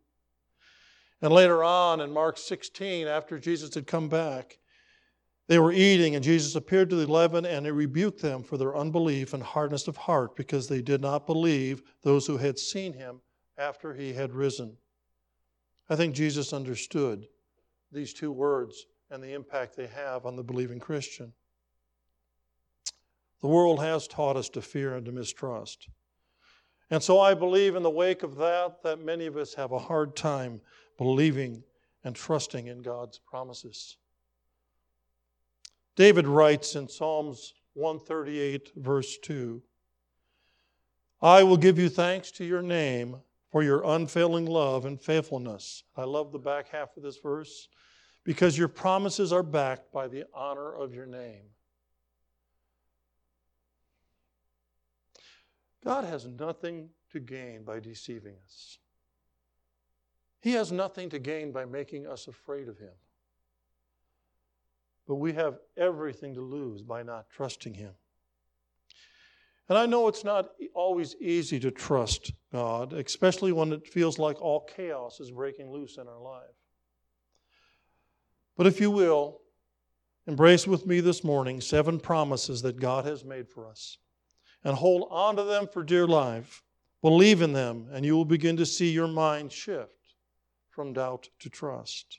And 1.21 1.31
later 1.31 1.63
on 1.63 2.01
in 2.01 2.11
Mark 2.11 2.39
16, 2.39 3.07
after 3.07 3.39
Jesus 3.39 3.75
had 3.75 3.87
come 3.87 4.09
back, 4.09 4.59
they 5.47 5.59
were 5.59 5.73
eating, 5.73 6.15
and 6.15 6.25
Jesus 6.25 6.55
appeared 6.55 6.89
to 6.89 6.97
the 6.97 7.05
eleven, 7.05 7.45
and 7.45 7.67
he 7.67 7.71
rebuked 7.73 8.23
them 8.23 8.43
for 8.43 8.57
their 8.57 8.75
unbelief 8.75 9.35
and 9.35 9.43
hardness 9.43 9.89
of 9.89 9.99
heart, 9.99 10.37
because 10.37 10.69
they 10.69 10.81
did 10.81 11.03
not 11.03 11.27
believe 11.27 11.83
those 12.03 12.27
who 12.27 12.39
had 12.39 12.59
seen 12.59 12.95
him 12.95 13.21
after 13.59 13.93
he 13.93 14.15
had 14.15 14.33
risen. 14.33 14.79
I 15.91 15.97
think 15.97 16.15
Jesus 16.15 16.55
understood 16.55 17.29
these 17.93 18.15
two 18.15 18.33
words 18.33 18.87
and 19.11 19.23
the 19.23 19.33
impact 19.33 19.77
they 19.77 19.87
have 19.87 20.27
on 20.27 20.37
the 20.37 20.43
believing 20.43 20.79
Christian. 20.79 21.33
The 23.41 23.49
world 23.49 23.81
has 23.81 24.09
taught 24.09 24.37
us 24.37 24.49
to 24.51 24.63
fear 24.63 24.97
and 24.97 25.07
to 25.07 25.13
mistrust. 25.13 25.89
And 26.91 27.03
so 27.03 27.21
I 27.21 27.35
believe 27.35 27.77
in 27.77 27.83
the 27.83 27.91
wake 27.91 28.23
of 28.23 28.37
that 28.37 28.83
that 28.83 29.05
many 29.05 29.27
of 29.27 29.37
us 29.37 29.55
have 29.55 29.73
a 29.73 29.79
hard 29.79 30.17
time 30.17 30.61
believing 30.97 31.63
and 32.05 32.17
trusting 32.17 32.67
in 32.67 32.83
God's 32.83 33.19
promises. 33.19 33.97
David 35.97 36.27
writes 36.27 36.77
in 36.77 36.89
Psalms 36.89 37.55
138, 37.75 38.73
verse 38.77 39.19
2 39.19 39.63
I 41.21 41.43
will 41.43 41.57
give 41.57 41.79
you 41.79 41.89
thanks 41.89 42.31
to 42.33 42.45
your 42.45 42.63
name 42.63 43.17
for 43.51 43.63
your 43.63 43.83
unfailing 43.85 44.47
love 44.47 44.85
and 44.85 45.01
faithfulness. 45.01 45.83
I 45.97 46.05
love 46.05 46.31
the 46.31 46.39
back 46.39 46.69
half 46.69 46.97
of 46.97 47.03
this 47.03 47.19
verse 47.19 47.69
because 48.29 48.59
your 48.59 48.69
promises 48.69 49.33
are 49.33 49.43
backed 49.43 49.91
by 49.91 50.07
the 50.07 50.23
honor 50.35 50.71
of 50.75 50.93
your 50.93 51.07
name. 51.07 51.47
God 55.83 56.05
has 56.05 56.27
nothing 56.27 56.91
to 57.11 57.21
gain 57.21 57.65
by 57.65 57.81
deceiving 57.81 58.35
us. 58.45 58.81
He 60.43 60.53
has 60.53 60.71
nothing 60.71 61.09
to 61.09 61.19
gain 61.19 61.53
by 61.53 61.65
making 61.65 62.07
us 62.07 62.29
afraid 62.29 62.69
of 62.69 62.79
Him. 62.79 62.93
But 65.07 65.15
we 65.15 65.33
have 65.33 65.61
everything 65.79 66.35
to 66.35 66.43
lose 66.43 66.83
by 66.83 67.03
not 67.03 67.31
trusting 67.31 67.73
Him. 67.73 67.93
And 69.71 69.79
I 69.79 69.87
know 69.87 70.07
it's 70.07 70.23
not 70.23 70.51
always 70.75 71.17
easy 71.19 71.59
to 71.61 71.71
trust 71.71 72.33
God, 72.53 72.93
especially 72.93 73.53
when 73.53 73.73
it 73.73 73.89
feels 73.89 74.19
like 74.19 74.39
all 74.39 74.69
chaos 74.77 75.19
is 75.19 75.31
breaking 75.31 75.73
loose 75.73 75.97
in 75.97 76.07
our 76.07 76.21
life. 76.21 76.58
But 78.59 78.67
if 78.67 78.81
you 78.81 78.91
will, 78.91 79.41
embrace 80.27 80.67
with 80.67 80.85
me 80.85 80.99
this 80.99 81.23
morning 81.23 81.61
seven 81.61 82.01
promises 82.01 82.61
that 82.63 82.81
God 82.81 83.07
has 83.07 83.25
made 83.25 83.49
for 83.49 83.69
us 83.69 83.99
and 84.65 84.75
hold 84.75 85.07
on 85.11 85.37
to 85.37 85.45
them 85.45 85.69
for 85.73 85.85
dear 85.85 86.09
life. 86.09 86.65
Believe 87.01 87.41
in 87.41 87.53
them, 87.53 87.87
and 87.93 88.05
you 88.05 88.17
will 88.17 88.25
begin 88.25 88.57
to 88.57 88.67
see 88.67 88.91
your 88.91 89.07
mind 89.07 89.53
shift 89.53 90.17
from 90.71 90.93
doubt 90.93 91.29
to 91.39 91.49
trust. 91.49 92.19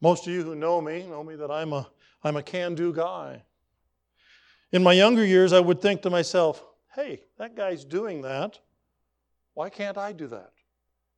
Most 0.00 0.28
of 0.28 0.32
you 0.32 0.44
who 0.44 0.54
know 0.54 0.80
me 0.80 1.04
know 1.04 1.24
me 1.24 1.34
that 1.34 1.50
I'm 1.50 1.72
a, 1.72 1.90
I'm 2.22 2.36
a 2.36 2.44
can 2.44 2.76
do 2.76 2.92
guy. 2.92 3.42
In 4.70 4.84
my 4.84 4.92
younger 4.92 5.24
years, 5.24 5.52
I 5.52 5.58
would 5.58 5.82
think 5.82 6.02
to 6.02 6.10
myself, 6.10 6.64
hey, 6.94 7.24
that 7.38 7.56
guy's 7.56 7.84
doing 7.84 8.22
that. 8.22 8.60
Why 9.54 9.68
can't 9.68 9.98
I 9.98 10.12
do 10.12 10.28
that? 10.28 10.52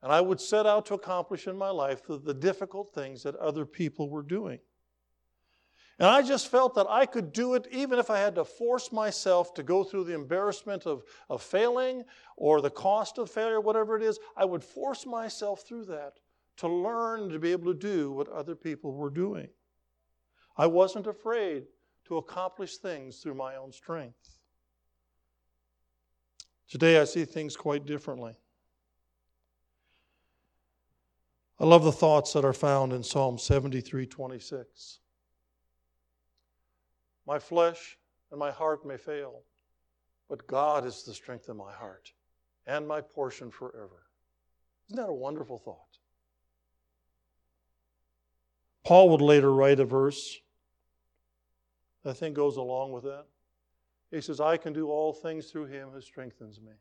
And 0.02 0.10
I 0.10 0.20
would 0.20 0.40
set 0.40 0.66
out 0.66 0.86
to 0.86 0.94
accomplish 0.94 1.46
in 1.46 1.56
my 1.56 1.70
life 1.70 2.04
the, 2.04 2.18
the 2.18 2.34
difficult 2.34 2.92
things 2.92 3.22
that 3.22 3.36
other 3.36 3.64
people 3.64 4.08
were 4.08 4.22
doing. 4.22 4.58
And 5.98 6.08
I 6.08 6.22
just 6.22 6.50
felt 6.50 6.74
that 6.74 6.88
I 6.88 7.06
could 7.06 7.32
do 7.32 7.54
it 7.54 7.68
even 7.70 7.98
if 7.98 8.10
I 8.10 8.18
had 8.18 8.34
to 8.34 8.44
force 8.44 8.90
myself 8.90 9.54
to 9.54 9.62
go 9.62 9.84
through 9.84 10.04
the 10.04 10.14
embarrassment 10.14 10.86
of, 10.86 11.04
of 11.30 11.42
failing 11.42 12.02
or 12.36 12.60
the 12.60 12.70
cost 12.70 13.18
of 13.18 13.30
failure, 13.30 13.60
whatever 13.60 13.96
it 13.96 14.02
is. 14.02 14.18
I 14.36 14.44
would 14.44 14.64
force 14.64 15.06
myself 15.06 15.62
through 15.66 15.84
that 15.86 16.14
to 16.56 16.68
learn 16.68 17.28
to 17.28 17.38
be 17.38 17.52
able 17.52 17.72
to 17.72 17.78
do 17.78 18.10
what 18.10 18.28
other 18.28 18.56
people 18.56 18.92
were 18.92 19.10
doing. 19.10 19.48
I 20.56 20.66
wasn't 20.66 21.06
afraid 21.06 21.64
to 22.06 22.16
accomplish 22.16 22.78
things 22.78 23.18
through 23.18 23.34
my 23.34 23.56
own 23.56 23.70
strength. 23.70 24.38
Today 26.68 26.98
I 26.98 27.04
see 27.04 27.24
things 27.24 27.56
quite 27.56 27.86
differently. 27.86 28.34
I 31.62 31.64
love 31.64 31.84
the 31.84 31.92
thoughts 31.92 32.32
that 32.32 32.44
are 32.44 32.52
found 32.52 32.92
in 32.92 33.04
Psalm 33.04 33.38
73 33.38 34.04
26. 34.04 34.98
My 37.24 37.38
flesh 37.38 37.96
and 38.32 38.40
my 38.40 38.50
heart 38.50 38.84
may 38.84 38.96
fail, 38.96 39.44
but 40.28 40.48
God 40.48 40.84
is 40.84 41.04
the 41.04 41.14
strength 41.14 41.48
of 41.48 41.54
my 41.56 41.72
heart 41.72 42.10
and 42.66 42.88
my 42.88 43.00
portion 43.00 43.48
forever. 43.52 44.08
Isn't 44.88 44.96
that 44.96 45.08
a 45.08 45.14
wonderful 45.14 45.56
thought? 45.56 45.98
Paul 48.84 49.10
would 49.10 49.20
later 49.20 49.54
write 49.54 49.78
a 49.78 49.84
verse 49.84 50.40
that 52.02 52.10
I 52.10 52.12
think 52.14 52.34
goes 52.34 52.56
along 52.56 52.90
with 52.90 53.04
that. 53.04 53.26
He 54.10 54.20
says, 54.20 54.40
I 54.40 54.56
can 54.56 54.72
do 54.72 54.88
all 54.88 55.12
things 55.12 55.46
through 55.46 55.66
him 55.66 55.90
who 55.90 56.00
strengthens 56.00 56.60
me. 56.60 56.72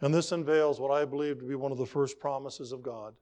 And 0.00 0.14
this 0.14 0.32
unveils 0.32 0.80
what 0.80 0.92
I 0.92 1.04
believe 1.04 1.38
to 1.38 1.44
be 1.44 1.54
one 1.54 1.72
of 1.72 1.78
the 1.78 1.86
first 1.86 2.20
promises 2.20 2.72
of 2.72 2.82
God 2.82 3.14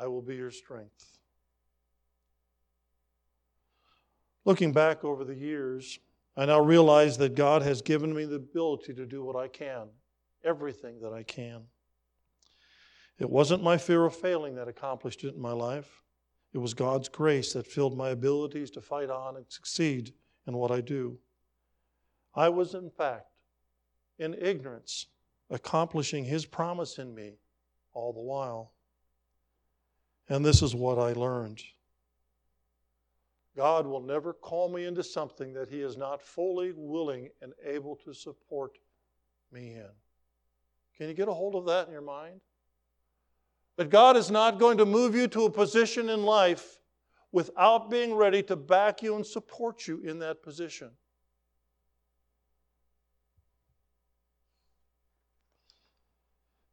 I 0.00 0.06
will 0.06 0.22
be 0.22 0.36
your 0.36 0.52
strength. 0.52 1.18
Looking 4.44 4.72
back 4.72 5.02
over 5.02 5.24
the 5.24 5.34
years, 5.34 5.98
I 6.36 6.46
now 6.46 6.60
realize 6.60 7.18
that 7.18 7.34
God 7.34 7.62
has 7.62 7.82
given 7.82 8.14
me 8.14 8.24
the 8.24 8.36
ability 8.36 8.94
to 8.94 9.04
do 9.04 9.24
what 9.24 9.34
I 9.34 9.48
can, 9.48 9.88
everything 10.44 11.00
that 11.00 11.12
I 11.12 11.24
can. 11.24 11.62
It 13.18 13.28
wasn't 13.28 13.64
my 13.64 13.76
fear 13.76 14.04
of 14.04 14.14
failing 14.14 14.54
that 14.54 14.68
accomplished 14.68 15.24
it 15.24 15.34
in 15.34 15.40
my 15.40 15.50
life. 15.50 16.02
It 16.52 16.58
was 16.58 16.74
God's 16.74 17.08
grace 17.08 17.52
that 17.54 17.66
filled 17.66 17.96
my 17.96 18.10
abilities 18.10 18.70
to 18.70 18.80
fight 18.80 19.10
on 19.10 19.36
and 19.36 19.44
succeed 19.48 20.14
in 20.46 20.56
what 20.56 20.70
I 20.70 20.80
do. 20.80 21.18
I 22.34 22.48
was, 22.48 22.74
in 22.74 22.88
fact, 22.88 23.26
in 24.18 24.34
ignorance, 24.34 25.06
accomplishing 25.50 26.24
His 26.24 26.44
promise 26.44 26.98
in 26.98 27.14
me 27.14 27.38
all 27.92 28.12
the 28.12 28.20
while. 28.20 28.72
And 30.28 30.44
this 30.44 30.62
is 30.62 30.74
what 30.74 30.98
I 30.98 31.12
learned 31.12 31.62
God 33.56 33.88
will 33.88 34.00
never 34.00 34.32
call 34.32 34.68
me 34.68 34.84
into 34.84 35.02
something 35.02 35.52
that 35.54 35.68
He 35.68 35.80
is 35.80 35.96
not 35.96 36.22
fully 36.22 36.72
willing 36.76 37.28
and 37.42 37.52
able 37.64 37.96
to 38.04 38.14
support 38.14 38.78
me 39.50 39.72
in. 39.72 39.90
Can 40.96 41.08
you 41.08 41.14
get 41.14 41.26
a 41.26 41.32
hold 41.32 41.56
of 41.56 41.66
that 41.66 41.86
in 41.88 41.92
your 41.92 42.00
mind? 42.00 42.40
That 43.76 43.90
God 43.90 44.16
is 44.16 44.30
not 44.30 44.60
going 44.60 44.78
to 44.78 44.86
move 44.86 45.16
you 45.16 45.26
to 45.28 45.46
a 45.46 45.50
position 45.50 46.08
in 46.08 46.22
life 46.22 46.78
without 47.32 47.90
being 47.90 48.14
ready 48.14 48.44
to 48.44 48.54
back 48.54 49.02
you 49.02 49.16
and 49.16 49.26
support 49.26 49.88
you 49.88 50.00
in 50.04 50.20
that 50.20 50.40
position. 50.40 50.90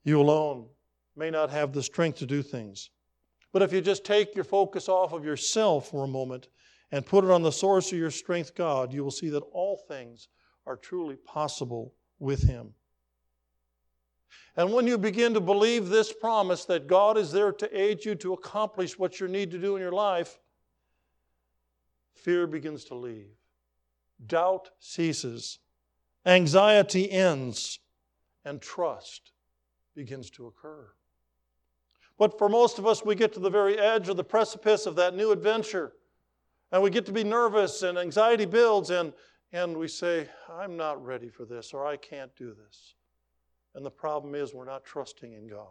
You 0.05 0.21
alone 0.21 0.67
may 1.15 1.31
not 1.31 1.49
have 1.49 1.73
the 1.73 1.83
strength 1.83 2.19
to 2.19 2.25
do 2.25 2.41
things. 2.41 2.91
But 3.51 3.63
if 3.63 3.73
you 3.73 3.81
just 3.81 4.05
take 4.05 4.35
your 4.35 4.43
focus 4.43 4.87
off 4.87 5.13
of 5.13 5.25
yourself 5.25 5.89
for 5.89 6.03
a 6.03 6.07
moment 6.07 6.47
and 6.91 7.05
put 7.05 7.25
it 7.25 7.31
on 7.31 7.41
the 7.41 7.51
source 7.51 7.91
of 7.91 7.97
your 7.97 8.11
strength, 8.11 8.53
God, 8.53 8.93
you 8.93 9.03
will 9.03 9.11
see 9.11 9.29
that 9.29 9.43
all 9.51 9.77
things 9.87 10.27
are 10.67 10.77
truly 10.77 11.15
possible 11.15 11.93
with 12.19 12.43
Him. 12.43 12.73
And 14.55 14.71
when 14.71 14.87
you 14.87 14.97
begin 14.97 15.33
to 15.33 15.41
believe 15.41 15.89
this 15.89 16.13
promise 16.13 16.65
that 16.65 16.87
God 16.87 17.17
is 17.17 17.31
there 17.31 17.51
to 17.53 17.77
aid 17.77 18.05
you 18.05 18.15
to 18.15 18.33
accomplish 18.33 18.99
what 18.99 19.19
you 19.19 19.27
need 19.27 19.51
to 19.51 19.57
do 19.57 19.75
in 19.75 19.81
your 19.81 19.91
life, 19.91 20.39
fear 22.13 22.45
begins 22.45 22.85
to 22.85 22.95
leave, 22.95 23.31
doubt 24.25 24.69
ceases, 24.79 25.59
anxiety 26.25 27.09
ends, 27.09 27.79
and 28.43 28.61
trust 28.61 29.31
begins 29.95 30.29
to 30.31 30.47
occur. 30.47 30.87
But 32.17 32.37
for 32.37 32.47
most 32.47 32.79
of 32.79 32.85
us, 32.85 33.03
we 33.03 33.15
get 33.15 33.33
to 33.33 33.39
the 33.39 33.49
very 33.49 33.77
edge 33.77 34.07
of 34.09 34.17
the 34.17 34.23
precipice 34.23 34.85
of 34.85 34.95
that 34.95 35.15
new 35.15 35.31
adventure, 35.31 35.93
and 36.71 36.81
we 36.81 36.89
get 36.89 37.05
to 37.07 37.11
be 37.11 37.23
nervous, 37.23 37.83
and 37.83 37.97
anxiety 37.97 38.45
builds, 38.45 38.89
and, 38.89 39.13
and 39.51 39.75
we 39.75 39.87
say, 39.87 40.27
I'm 40.49 40.77
not 40.77 41.03
ready 41.03 41.29
for 41.29 41.45
this, 41.45 41.73
or 41.73 41.85
I 41.85 41.97
can't 41.97 42.33
do 42.35 42.53
this. 42.53 42.95
And 43.73 43.85
the 43.85 43.91
problem 43.91 44.35
is, 44.35 44.53
we're 44.53 44.65
not 44.65 44.85
trusting 44.85 45.33
in 45.33 45.47
God. 45.47 45.67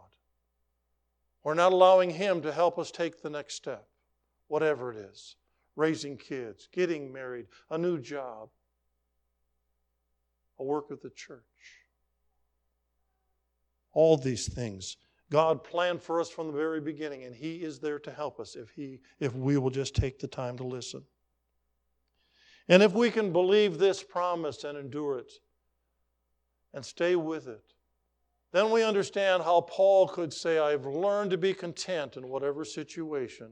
We're 1.43 1.55
not 1.55 1.73
allowing 1.73 2.11
Him 2.11 2.41
to 2.41 2.51
help 2.51 2.77
us 2.77 2.91
take 2.91 3.21
the 3.21 3.29
next 3.29 3.55
step, 3.55 3.87
whatever 4.47 4.91
it 4.91 4.97
is 4.97 5.35
raising 5.75 6.17
kids, 6.17 6.69
getting 6.71 7.11
married, 7.11 7.47
a 7.69 7.77
new 7.77 7.99
job, 7.99 8.49
a 10.59 10.63
work 10.63 10.91
of 10.91 11.01
the 11.01 11.09
church. 11.09 11.41
All 13.95 14.15
these 14.15 14.47
things. 14.47 14.97
God 15.31 15.63
planned 15.63 16.03
for 16.03 16.21
us 16.21 16.29
from 16.29 16.47
the 16.47 16.53
very 16.53 16.79
beginning, 16.79 17.23
and 17.23 17.35
He 17.35 17.63
is 17.63 17.79
there 17.79 17.97
to 17.99 18.11
help 18.11 18.39
us 18.39 18.55
if, 18.55 18.69
he, 18.69 18.99
if 19.19 19.33
we 19.33 19.57
will 19.57 19.71
just 19.71 19.95
take 19.95 20.19
the 20.19 20.27
time 20.27 20.55
to 20.57 20.63
listen. 20.63 21.01
And 22.69 22.83
if 22.83 22.93
we 22.93 23.09
can 23.09 23.31
believe 23.31 23.77
this 23.77 24.03
promise 24.03 24.63
and 24.63 24.77
endure 24.77 25.17
it 25.17 25.31
and 26.73 26.85
stay 26.85 27.15
with 27.15 27.47
it, 27.47 27.73
then 28.51 28.71
we 28.71 28.83
understand 28.83 29.43
how 29.43 29.61
Paul 29.61 30.07
could 30.07 30.31
say, 30.31 30.59
I've 30.59 30.85
learned 30.85 31.31
to 31.31 31.37
be 31.37 31.53
content 31.53 32.17
in 32.17 32.29
whatever 32.29 32.63
situation 32.63 33.51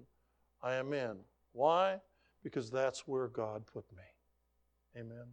I 0.62 0.76
am 0.76 0.94
in. 0.94 1.18
Why? 1.52 2.00
Because 2.42 2.72
that's 2.72 3.08
where 3.08 3.28
God 3.28 3.66
put 3.66 3.86
me. 3.92 4.04
Amen. 5.00 5.26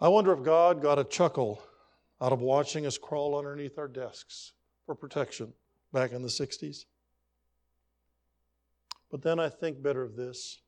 I 0.00 0.08
wonder 0.08 0.32
if 0.32 0.42
God 0.42 0.82
got 0.82 0.98
a 0.98 1.04
chuckle 1.04 1.62
out 2.20 2.32
of 2.32 2.40
watching 2.40 2.86
us 2.86 2.98
crawl 2.98 3.38
underneath 3.38 3.78
our 3.78 3.88
desks 3.88 4.52
for 4.86 4.94
protection 4.94 5.52
back 5.92 6.12
in 6.12 6.22
the 6.22 6.28
60s. 6.28 6.84
But 9.10 9.22
then 9.22 9.38
I 9.38 9.48
think 9.48 9.82
better 9.82 10.02
of 10.02 10.16
this. 10.16 10.60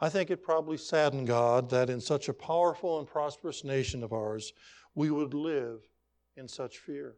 I 0.00 0.08
think 0.08 0.30
it 0.30 0.42
probably 0.42 0.76
saddened 0.76 1.26
God 1.26 1.70
that 1.70 1.90
in 1.90 2.00
such 2.00 2.28
a 2.28 2.34
powerful 2.34 2.98
and 2.98 3.06
prosperous 3.06 3.64
nation 3.64 4.02
of 4.02 4.12
ours, 4.12 4.52
we 4.94 5.10
would 5.10 5.34
live 5.34 5.80
in 6.36 6.48
such 6.48 6.78
fear. 6.78 7.16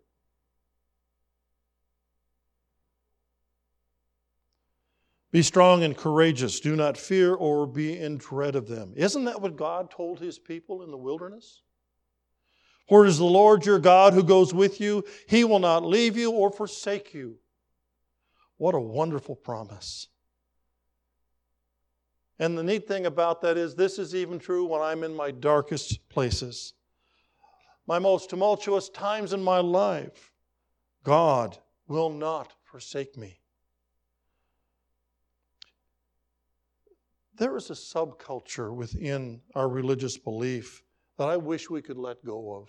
Be 5.33 5.43
strong 5.43 5.85
and 5.85 5.97
courageous. 5.97 6.59
Do 6.59 6.75
not 6.75 6.97
fear 6.97 7.35
or 7.35 7.67
be 7.67 7.99
in 7.99 8.19
dread 8.19 8.57
of 8.57 8.67
them. 8.67 8.93
Isn't 8.97 9.25
that 9.25 9.41
what 9.41 9.57
God 9.57 9.91
told 9.91 10.19
his 10.19 10.39
people 10.39 10.83
in 10.83 10.91
the 10.91 10.97
wilderness? 10.97 11.63
For 12.89 13.05
it 13.05 13.09
is 13.09 13.19
the 13.19 13.25
Lord 13.25 13.65
your 13.65 13.79
God 13.79 14.13
who 14.13 14.25
goes 14.25 14.53
with 14.53 14.81
you. 14.81 15.05
He 15.29 15.45
will 15.45 15.61
not 15.61 15.85
leave 15.85 16.17
you 16.17 16.33
or 16.33 16.51
forsake 16.51 17.15
you. 17.15 17.37
What 18.57 18.75
a 18.75 18.81
wonderful 18.81 19.37
promise. 19.37 20.09
And 22.41 22.59
the 22.59 22.65
neat 22.65 22.89
thing 22.89 23.07
about 23.07 23.43
that 23.43 23.57
is, 23.57 23.75
this 23.75 23.99
is 23.99 24.15
even 24.15 24.39
true 24.39 24.65
when 24.65 24.81
I'm 24.81 25.05
in 25.05 25.15
my 25.15 25.31
darkest 25.31 26.09
places, 26.09 26.73
my 27.87 27.99
most 27.99 28.31
tumultuous 28.31 28.89
times 28.89 29.33
in 29.33 29.43
my 29.43 29.59
life. 29.59 30.33
God 31.05 31.59
will 31.87 32.11
not 32.11 32.53
forsake 32.65 33.17
me. 33.17 33.40
There 37.41 37.57
is 37.57 37.71
a 37.71 37.73
subculture 37.73 38.71
within 38.71 39.41
our 39.55 39.67
religious 39.67 40.19
belief 40.19 40.83
that 41.17 41.31
I 41.31 41.39
wish 41.39 41.71
we 41.71 41.81
could 41.81 41.97
let 41.97 42.23
go 42.23 42.55
of. 42.55 42.69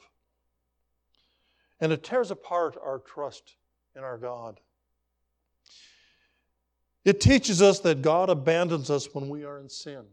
And 1.82 1.92
it 1.92 2.06
tears 2.06 2.32
apart 2.32 2.78
our 2.82 3.00
trust 3.00 3.58
in 3.98 4.04
our 4.06 4.18
God. 4.18 4.62
It 7.04 7.20
teaches 7.20 7.62
us 7.62 7.82
that 7.82 8.01
God 8.01 8.30
abandons 8.30 8.90
us 8.90 9.13
when 9.13 9.28
we 9.28 9.44
are 9.44 9.60
in 9.60 9.68
sin. 9.68 10.06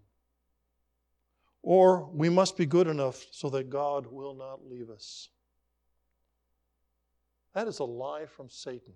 Or 1.62 2.10
we 2.12 2.28
must 2.28 2.56
be 2.56 2.66
good 2.66 2.88
enough 2.88 3.26
so 3.30 3.48
that 3.50 3.70
God 3.70 4.08
will 4.10 4.34
not 4.34 4.68
leave 4.68 4.90
us. 4.90 5.28
That 7.54 7.68
is 7.68 7.78
a 7.78 7.84
lie 7.84 8.26
from 8.26 8.50
Satan. 8.50 8.94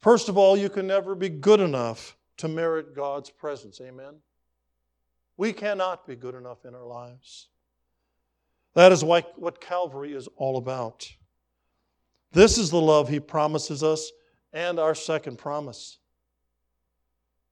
First 0.00 0.28
of 0.28 0.36
all, 0.36 0.56
you 0.56 0.68
can 0.68 0.88
never 0.88 1.14
be 1.14 1.28
good 1.28 1.60
enough 1.60 2.16
to 2.38 2.48
merit 2.48 2.94
God's 2.94 3.30
presence. 3.30 3.80
Amen? 3.80 4.14
We 5.36 5.52
cannot 5.52 6.06
be 6.06 6.16
good 6.16 6.34
enough 6.34 6.64
in 6.64 6.74
our 6.74 6.86
lives. 6.86 7.48
That 8.74 8.92
is 8.92 9.04
why, 9.04 9.22
what 9.36 9.60
Calvary 9.60 10.14
is 10.14 10.28
all 10.36 10.56
about. 10.56 11.10
This 12.32 12.58
is 12.58 12.70
the 12.70 12.80
love 12.80 13.08
he 13.08 13.20
promises 13.20 13.82
us, 13.82 14.10
and 14.52 14.78
our 14.78 14.94
second 14.94 15.38
promise. 15.38 15.98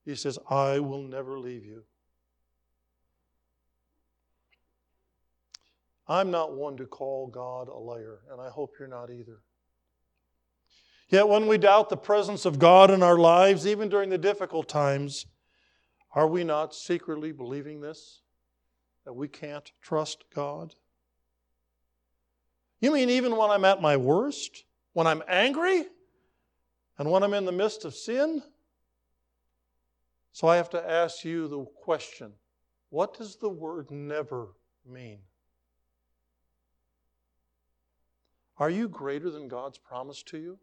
He 0.04 0.14
says, 0.14 0.38
I 0.48 0.78
will 0.78 1.02
never 1.02 1.38
leave 1.38 1.64
you. 1.64 1.82
I'm 6.08 6.30
not 6.30 6.54
one 6.54 6.76
to 6.76 6.86
call 6.86 7.26
God 7.26 7.68
a 7.68 7.76
liar, 7.76 8.20
and 8.30 8.40
I 8.40 8.48
hope 8.48 8.74
you're 8.78 8.88
not 8.88 9.10
either. 9.10 9.40
Yet, 11.08 11.28
when 11.28 11.46
we 11.46 11.56
doubt 11.56 11.88
the 11.88 11.96
presence 11.96 12.44
of 12.44 12.58
God 12.58 12.90
in 12.90 13.02
our 13.02 13.16
lives, 13.16 13.66
even 13.66 13.88
during 13.88 14.10
the 14.10 14.18
difficult 14.18 14.68
times, 14.68 15.26
are 16.14 16.26
we 16.26 16.42
not 16.42 16.74
secretly 16.74 17.30
believing 17.30 17.80
this? 17.80 18.22
That 19.04 19.12
we 19.12 19.28
can't 19.28 19.70
trust 19.80 20.24
God? 20.34 20.74
You 22.80 22.92
mean 22.92 23.08
even 23.08 23.36
when 23.36 23.50
I'm 23.50 23.64
at 23.64 23.80
my 23.80 23.96
worst? 23.96 24.64
When 24.94 25.06
I'm 25.06 25.22
angry? 25.28 25.84
And 26.98 27.10
when 27.10 27.22
I'm 27.22 27.34
in 27.34 27.44
the 27.44 27.52
midst 27.52 27.84
of 27.84 27.94
sin? 27.94 28.42
So 30.32 30.48
I 30.48 30.56
have 30.56 30.70
to 30.70 30.90
ask 30.90 31.24
you 31.24 31.46
the 31.48 31.64
question 31.64 32.32
what 32.90 33.16
does 33.16 33.36
the 33.36 33.48
word 33.48 33.90
never 33.90 34.48
mean? 34.84 35.18
Are 38.58 38.70
you 38.70 38.88
greater 38.88 39.30
than 39.30 39.48
God's 39.48 39.78
promise 39.78 40.22
to 40.24 40.38
you? 40.38 40.58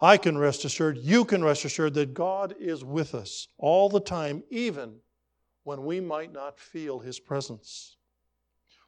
I 0.00 0.16
can 0.16 0.38
rest 0.38 0.64
assured, 0.64 0.98
you 0.98 1.24
can 1.24 1.42
rest 1.42 1.64
assured 1.64 1.94
that 1.94 2.14
God 2.14 2.54
is 2.58 2.84
with 2.84 3.14
us 3.14 3.48
all 3.58 3.88
the 3.88 4.00
time, 4.00 4.44
even 4.50 5.00
when 5.64 5.84
we 5.84 6.00
might 6.00 6.32
not 6.32 6.58
feel 6.58 7.00
His 7.00 7.18
presence. 7.18 7.96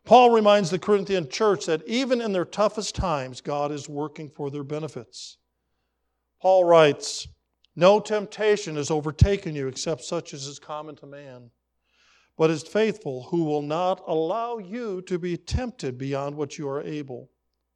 Paul 0.05 0.31
reminds 0.31 0.71
the 0.71 0.79
Corinthian 0.79 1.29
church 1.29 1.67
that 1.67 1.87
even 1.87 2.21
in 2.21 2.33
their 2.33 2.45
toughest 2.45 2.95
times, 2.95 3.41
God 3.41 3.71
is 3.73 3.89
working 3.89 4.31
for 4.31 4.51
their 4.51 4.65
benefits. 4.65 5.37
Paul 6.41 6.65
writes, 6.65 7.29
No 7.77 8.01
temptation 8.01 8.77
has 8.77 8.91
overtaken 8.91 9.55
you 9.55 9.69
except 9.69 10.03
such 10.03 10.33
as 10.33 10.47
is 10.47 10.59
common 10.59 10.97
to 10.97 11.07
man, 11.07 11.51
but 12.39 12.51
is 12.51 12.63
faithful, 12.63 13.25
who 13.25 13.45
will 13.45 13.63
not 13.63 14.03
allow 14.07 14.59
you 14.59 15.03
to 15.03 15.19
be 15.19 15.37
tempted 15.37 15.99
beyond 15.99 16.37
what 16.37 16.57
you 16.57 16.69
are 16.69 16.83
able, 16.83 17.31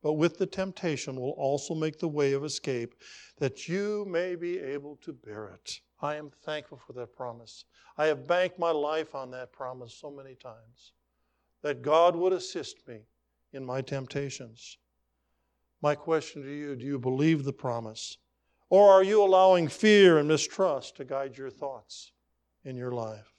but 0.04 0.12
with 0.12 0.36
the 0.36 0.46
temptation 0.46 1.18
will 1.18 1.30
also 1.30 1.74
make 1.74 1.98
the 1.98 2.06
way 2.06 2.34
of 2.34 2.44
escape, 2.44 2.94
that 3.38 3.66
you 3.66 4.04
may 4.06 4.34
be 4.34 4.58
able 4.58 4.96
to 4.96 5.14
bear 5.14 5.46
it. 5.46 5.80
I 6.02 6.16
am 6.16 6.30
thankful 6.44 6.78
for 6.86 6.92
that 6.92 7.16
promise. 7.16 7.64
I 7.96 8.04
have 8.06 8.26
banked 8.26 8.58
my 8.58 8.70
life 8.70 9.14
on 9.14 9.30
that 9.30 9.50
promise 9.50 9.94
so 9.98 10.10
many 10.10 10.34
times 10.34 10.92
that 11.62 11.80
God 11.80 12.14
would 12.14 12.34
assist 12.34 12.86
me 12.86 12.98
in 13.54 13.64
my 13.64 13.80
temptations. 13.80 14.76
My 15.80 15.94
question 15.94 16.42
to 16.42 16.54
you 16.54 16.76
do 16.76 16.84
you 16.84 16.98
believe 16.98 17.44
the 17.44 17.54
promise? 17.54 18.18
Or 18.68 18.90
are 18.90 19.02
you 19.02 19.22
allowing 19.22 19.68
fear 19.68 20.18
and 20.18 20.28
mistrust 20.28 20.96
to 20.96 21.06
guide 21.06 21.38
your 21.38 21.50
thoughts 21.50 22.12
in 22.62 22.76
your 22.76 22.92
life? 22.92 23.33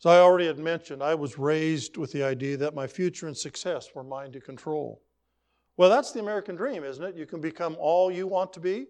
So, 0.00 0.08
I 0.08 0.18
already 0.18 0.46
had 0.46 0.58
mentioned, 0.58 1.02
I 1.02 1.14
was 1.14 1.38
raised 1.38 1.98
with 1.98 2.10
the 2.10 2.22
idea 2.22 2.56
that 2.56 2.74
my 2.74 2.86
future 2.86 3.26
and 3.26 3.36
success 3.36 3.90
were 3.94 4.02
mine 4.02 4.32
to 4.32 4.40
control. 4.40 5.02
Well, 5.76 5.90
that's 5.90 6.12
the 6.12 6.20
American 6.20 6.56
dream, 6.56 6.84
isn't 6.84 7.04
it? 7.04 7.16
You 7.16 7.26
can 7.26 7.42
become 7.42 7.76
all 7.78 8.10
you 8.10 8.26
want 8.26 8.54
to 8.54 8.60
be. 8.60 8.86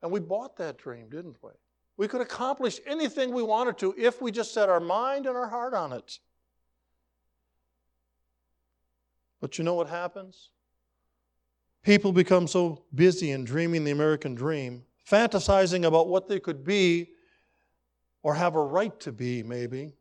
And 0.00 0.12
we 0.12 0.20
bought 0.20 0.56
that 0.58 0.78
dream, 0.78 1.08
didn't 1.08 1.36
we? 1.42 1.50
We 1.96 2.06
could 2.06 2.20
accomplish 2.20 2.78
anything 2.86 3.34
we 3.34 3.42
wanted 3.42 3.76
to 3.78 3.92
if 3.98 4.22
we 4.22 4.30
just 4.30 4.54
set 4.54 4.68
our 4.68 4.78
mind 4.78 5.26
and 5.26 5.36
our 5.36 5.48
heart 5.48 5.74
on 5.74 5.92
it. 5.92 6.20
But 9.40 9.58
you 9.58 9.64
know 9.64 9.74
what 9.74 9.88
happens? 9.88 10.50
People 11.82 12.12
become 12.12 12.46
so 12.46 12.84
busy 12.94 13.32
in 13.32 13.44
dreaming 13.44 13.82
the 13.82 13.90
American 13.90 14.36
dream, 14.36 14.84
fantasizing 15.10 15.86
about 15.86 16.06
what 16.06 16.28
they 16.28 16.38
could 16.38 16.62
be 16.62 17.10
or 18.22 18.34
have 18.34 18.54
a 18.54 18.62
right 18.62 18.98
to 19.00 19.12
be, 19.12 19.42
maybe, 19.42 19.94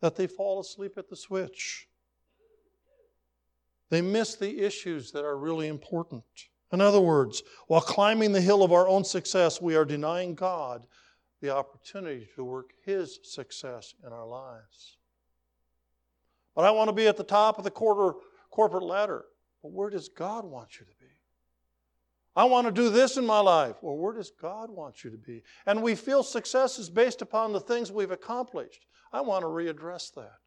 that 0.00 0.16
they 0.16 0.26
fall 0.26 0.60
asleep 0.60 0.98
at 0.98 1.08
the 1.08 1.16
switch. 1.16 1.88
They 3.88 4.00
miss 4.02 4.34
the 4.34 4.60
issues 4.60 5.12
that 5.12 5.24
are 5.24 5.36
really 5.36 5.68
important. 5.68 6.24
In 6.72 6.80
other 6.80 7.00
words, 7.00 7.42
while 7.66 7.80
climbing 7.80 8.32
the 8.32 8.40
hill 8.40 8.62
of 8.62 8.72
our 8.72 8.88
own 8.88 9.04
success, 9.04 9.60
we 9.60 9.76
are 9.76 9.84
denying 9.84 10.34
God 10.34 10.86
the 11.40 11.54
opportunity 11.54 12.28
to 12.36 12.44
work 12.44 12.70
His 12.84 13.18
success 13.22 13.94
in 14.06 14.12
our 14.12 14.26
lives. 14.26 14.96
But 16.54 16.64
I 16.64 16.70
want 16.70 16.88
to 16.88 16.94
be 16.94 17.06
at 17.06 17.16
the 17.16 17.24
top 17.24 17.58
of 17.58 17.64
the 17.64 17.70
corporate 17.70 18.82
ladder. 18.82 19.24
But 19.62 19.72
where 19.72 19.90
does 19.90 20.08
God 20.08 20.44
want 20.44 20.78
you 20.80 20.86
to 20.86 20.92
be? 21.00 21.01
I 22.34 22.44
want 22.44 22.66
to 22.66 22.72
do 22.72 22.88
this 22.88 23.18
in 23.18 23.26
my 23.26 23.40
life. 23.40 23.76
Well, 23.82 23.96
where 23.96 24.14
does 24.14 24.30
God 24.30 24.70
want 24.70 25.04
you 25.04 25.10
to 25.10 25.18
be? 25.18 25.42
And 25.66 25.82
we 25.82 25.94
feel 25.94 26.22
success 26.22 26.78
is 26.78 26.88
based 26.88 27.20
upon 27.20 27.52
the 27.52 27.60
things 27.60 27.92
we've 27.92 28.10
accomplished. 28.10 28.86
I 29.12 29.20
want 29.20 29.42
to 29.42 29.48
readdress 29.48 30.14
that. 30.14 30.38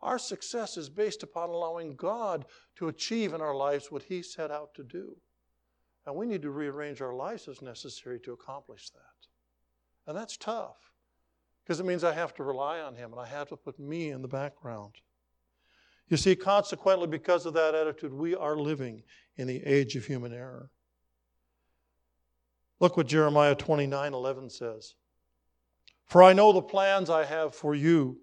Our 0.00 0.18
success 0.18 0.76
is 0.76 0.88
based 0.88 1.22
upon 1.22 1.48
allowing 1.48 1.96
God 1.96 2.44
to 2.76 2.88
achieve 2.88 3.32
in 3.32 3.40
our 3.40 3.56
lives 3.56 3.90
what 3.90 4.02
He 4.02 4.22
set 4.22 4.50
out 4.50 4.74
to 4.74 4.84
do. 4.84 5.16
And 6.06 6.14
we 6.14 6.26
need 6.26 6.42
to 6.42 6.50
rearrange 6.50 7.00
our 7.00 7.14
lives 7.14 7.48
as 7.48 7.62
necessary 7.62 8.20
to 8.20 8.32
accomplish 8.32 8.90
that. 8.90 9.00
And 10.06 10.16
that's 10.16 10.36
tough 10.36 10.76
because 11.64 11.80
it 11.80 11.86
means 11.86 12.04
I 12.04 12.12
have 12.12 12.34
to 12.34 12.44
rely 12.44 12.80
on 12.80 12.94
Him 12.94 13.12
and 13.12 13.20
I 13.20 13.26
have 13.26 13.48
to 13.48 13.56
put 13.56 13.80
me 13.80 14.10
in 14.10 14.22
the 14.22 14.28
background. 14.28 14.94
You 16.08 16.18
see, 16.18 16.36
consequently, 16.36 17.06
because 17.06 17.46
of 17.46 17.54
that 17.54 17.74
attitude, 17.74 18.12
we 18.12 18.34
are 18.34 18.56
living 18.56 19.02
in 19.36 19.46
the 19.46 19.64
age 19.64 19.96
of 19.96 20.04
human 20.04 20.34
error. 20.34 20.70
Look 22.80 22.96
what 22.96 23.06
Jeremiah 23.06 23.54
29 23.54 24.14
11 24.14 24.50
says. 24.50 24.94
For 26.06 26.22
I 26.22 26.32
know 26.32 26.52
the 26.52 26.62
plans 26.62 27.10
I 27.10 27.24
have 27.24 27.54
for 27.54 27.74
you, 27.74 28.18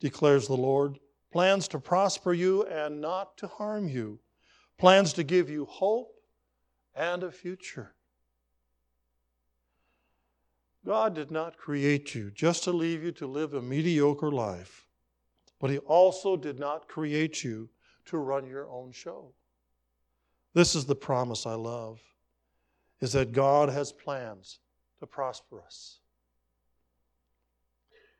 declares 0.00 0.46
the 0.46 0.56
Lord 0.56 0.98
plans 1.32 1.66
to 1.68 1.80
prosper 1.80 2.32
you 2.32 2.64
and 2.64 3.00
not 3.00 3.36
to 3.38 3.48
harm 3.48 3.88
you, 3.88 4.20
plans 4.78 5.12
to 5.14 5.24
give 5.24 5.50
you 5.50 5.64
hope 5.64 6.14
and 6.94 7.24
a 7.24 7.30
future. 7.32 7.94
God 10.86 11.14
did 11.14 11.30
not 11.30 11.56
create 11.56 12.14
you 12.14 12.30
just 12.30 12.62
to 12.64 12.72
leave 12.72 13.02
you 13.02 13.10
to 13.12 13.26
live 13.26 13.54
a 13.54 13.62
mediocre 13.62 14.30
life, 14.30 14.86
but 15.58 15.70
He 15.70 15.78
also 15.78 16.36
did 16.36 16.60
not 16.60 16.86
create 16.86 17.42
you 17.42 17.68
to 18.04 18.18
run 18.18 18.46
your 18.46 18.68
own 18.68 18.92
show. 18.92 19.32
This 20.52 20.76
is 20.76 20.84
the 20.84 20.94
promise 20.94 21.46
I 21.46 21.54
love 21.54 22.00
is 23.00 23.12
that 23.12 23.32
God 23.32 23.68
has 23.68 23.92
plans 23.92 24.60
to 25.00 25.06
prosper 25.06 25.62
us. 25.62 26.00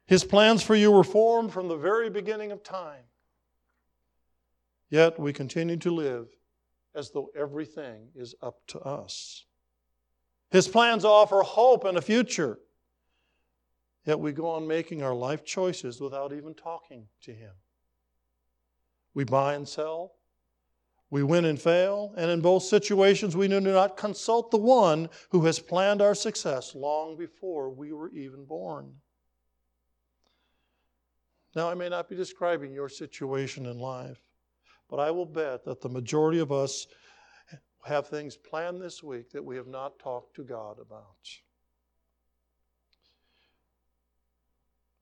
His 0.07 0.25
plans 0.25 0.63
for 0.63 0.75
you 0.75 0.91
were 0.91 1.05
formed 1.05 1.53
from 1.53 1.69
the 1.69 1.77
very 1.77 2.11
beginning 2.11 2.53
of 2.53 2.63
time. 2.63 3.05
Yet 4.91 5.19
we 5.19 5.33
continue 5.33 5.77
to 5.79 5.91
live 5.91 6.29
as 6.95 7.11
though 7.11 7.31
everything 7.37 8.09
is 8.15 8.35
up 8.43 8.57
to 8.69 8.81
us. 8.81 9.45
His 10.51 10.69
plans 10.69 11.05
offer 11.05 11.43
hope 11.43 11.85
and 11.85 11.97
a 11.97 12.03
future. 12.03 12.59
Yet 14.07 14.21
we 14.21 14.33
go 14.33 14.47
on 14.47 14.69
making 14.69 15.03
our 15.03 15.15
life 15.15 15.45
choices 15.45 16.01
without 16.01 16.33
even 16.33 16.55
talking 16.55 17.07
to 17.23 17.33
Him. 17.33 17.53
We 19.15 19.25
buy 19.25 19.55
and 19.55 19.67
sell. 19.67 20.14
We 21.11 21.23
win 21.23 21.45
and 21.45 21.61
fail. 21.61 22.13
And 22.17 22.31
in 22.31 22.41
both 22.41 22.65
situations, 22.65 23.37
we 23.37 23.49
do 23.49 23.61
not 23.61 23.97
consult 23.97 24.51
the 24.51 24.59
one 24.59 25.09
who 25.31 25.45
has 25.45 25.59
planned 25.59 26.03
our 26.03 26.15
success 26.15 26.75
long 26.75 27.17
before 27.17 27.71
we 27.71 27.93
were 27.93 28.11
even 28.11 28.45
born. 28.45 28.95
Now, 31.55 31.71
I 31.71 31.75
may 31.75 31.89
not 31.89 32.09
be 32.09 32.17
describing 32.17 32.73
your 32.73 32.89
situation 32.89 33.67
in 33.67 33.79
life, 33.79 34.21
but 34.91 34.99
I 34.99 35.11
will 35.13 35.27
bet 35.27 35.65
that 35.65 35.81
the 35.81 35.89
majority 35.89 36.41
of 36.41 36.51
us 36.51 36.87
have 37.87 38.09
things 38.09 38.37
planned 38.37 38.81
this 38.81 39.03
week 39.03 39.31
that 39.31 39.45
we 39.45 39.57
have 39.57 39.69
not 39.69 39.99
talked 39.99 40.35
to 40.37 40.43
God 40.43 40.79
about. 40.81 41.05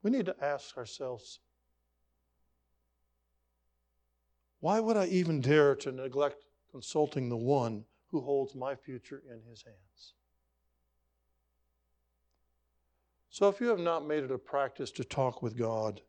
We 0.03 0.11
need 0.11 0.27
to 0.27 0.45
ask 0.45 0.77
ourselves 0.77 1.38
why 4.62 4.79
would 4.79 4.96
I 4.96 5.07
even 5.07 5.40
dare 5.40 5.75
to 5.75 5.90
neglect 5.90 6.44
consulting 6.70 7.29
the 7.29 7.37
one 7.37 7.85
who 8.12 8.20
holds 8.20 8.55
my 8.55 8.77
future 8.77 9.20
in 9.29 9.42
his 9.51 9.64
hands? 9.64 10.14
So, 13.29 13.48
if 13.48 13.61
you 13.61 13.66
have 13.66 13.81
not 13.81 14.07
made 14.07 14.22
it 14.22 14.31
a 14.31 14.38
practice 14.38 14.92
to 14.92 15.05
talk 15.05 15.42
with 15.42 15.59
God 15.59 16.01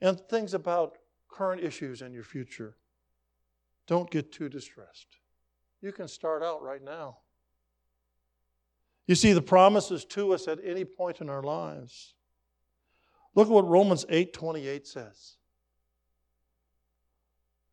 and 0.00 0.20
things 0.28 0.52
about 0.52 0.98
current 1.28 1.62
issues 1.62 2.02
and 2.02 2.12
your 2.12 2.24
future, 2.24 2.76
don't 3.86 4.10
get 4.10 4.32
too 4.32 4.48
distressed. 4.48 5.18
You 5.80 5.92
can 5.92 6.08
start 6.08 6.42
out 6.42 6.60
right 6.60 6.82
now. 6.82 7.18
You 9.06 9.14
see, 9.14 9.32
the 9.32 9.40
promises 9.40 10.04
to 10.06 10.34
us 10.34 10.48
at 10.48 10.58
any 10.64 10.84
point 10.84 11.20
in 11.20 11.30
our 11.30 11.42
lives. 11.44 12.14
Look 13.36 13.46
at 13.46 13.52
what 13.52 13.68
Romans 13.68 14.04
8 14.08 14.32
28 14.32 14.88
says. 14.88 15.36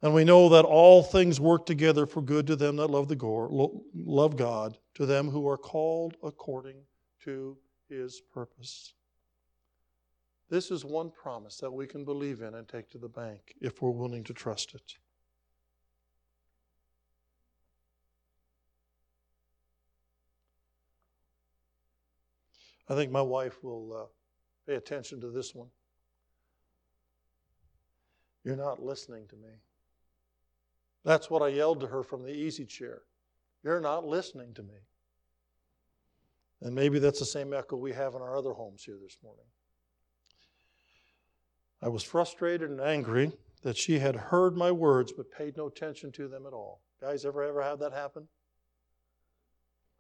And 0.04 0.16
we 0.16 0.24
know 0.24 0.50
that 0.50 0.66
all 0.66 1.04
things 1.04 1.40
work 1.40 1.66
together 1.66 2.08
for 2.08 2.22
good 2.22 2.48
to 2.48 2.56
them 2.56 2.76
that 2.78 2.88
love, 2.88 3.08
the 3.08 3.16
gore, 3.16 3.72
love 3.94 4.36
God, 4.36 4.78
to 4.96 5.06
them 5.06 5.30
who 5.30 5.48
are 5.48 5.58
called 5.58 6.18
according 6.24 6.78
to 7.24 7.56
his 7.88 8.22
purpose. 8.34 8.94
This 10.50 10.72
is 10.72 10.84
one 10.84 11.12
promise 11.12 11.58
that 11.58 11.72
we 11.72 11.86
can 11.86 12.04
believe 12.04 12.42
in 12.42 12.56
and 12.56 12.68
take 12.68 12.90
to 12.90 12.98
the 12.98 13.08
bank 13.08 13.54
if 13.62 13.82
we're 13.82 13.92
willing 13.92 14.24
to 14.26 14.34
trust 14.34 14.74
it. 14.74 14.96
I 22.90 22.96
think 22.96 23.12
my 23.12 23.22
wife 23.22 23.64
will 23.64 23.94
uh, 23.94 24.06
pay 24.68 24.76
attention 24.76 25.22
to 25.22 25.30
this 25.30 25.56
one. 25.56 25.70
You're 28.44 28.58
not 28.58 28.84
listening 28.84 29.28
to 29.28 29.36
me. 29.36 29.52
That's 31.04 31.30
what 31.30 31.42
I 31.42 31.48
yelled 31.48 31.80
to 31.82 31.88
her 31.88 32.04
from 32.04 32.24
the 32.24 32.32
easy 32.32 32.66
chair. 32.66 33.02
You're 33.64 33.82
not 33.82 34.06
listening 34.06 34.54
to 34.56 34.64
me. 34.64 34.76
And 36.62 36.76
maybe 36.76 37.00
that's 37.00 37.20
the 37.20 37.26
same 37.26 37.54
echo 37.54 37.76
we 37.76 37.92
have 37.94 38.14
in 38.14 38.22
our 38.22 38.38
other 38.38 38.54
homes 38.54 38.84
here 38.84 38.98
this 39.02 39.18
morning. 39.24 39.46
I 41.82 41.90
was 41.90 42.04
frustrated 42.04 42.70
and 42.70 42.80
angry 42.80 43.32
that 43.64 43.78
she 43.78 43.98
had 43.98 44.16
heard 44.16 44.56
my 44.56 44.72
words 44.72 45.12
but 45.12 45.32
paid 45.32 45.58
no 45.58 45.68
attention 45.68 46.12
to 46.14 46.28
them 46.28 46.46
at 46.46 46.54
all. 46.54 46.82
Guys, 47.00 47.26
ever 47.26 47.44
ever 47.44 47.64
have 47.64 47.80
that 47.80 47.94
happen? 47.94 48.28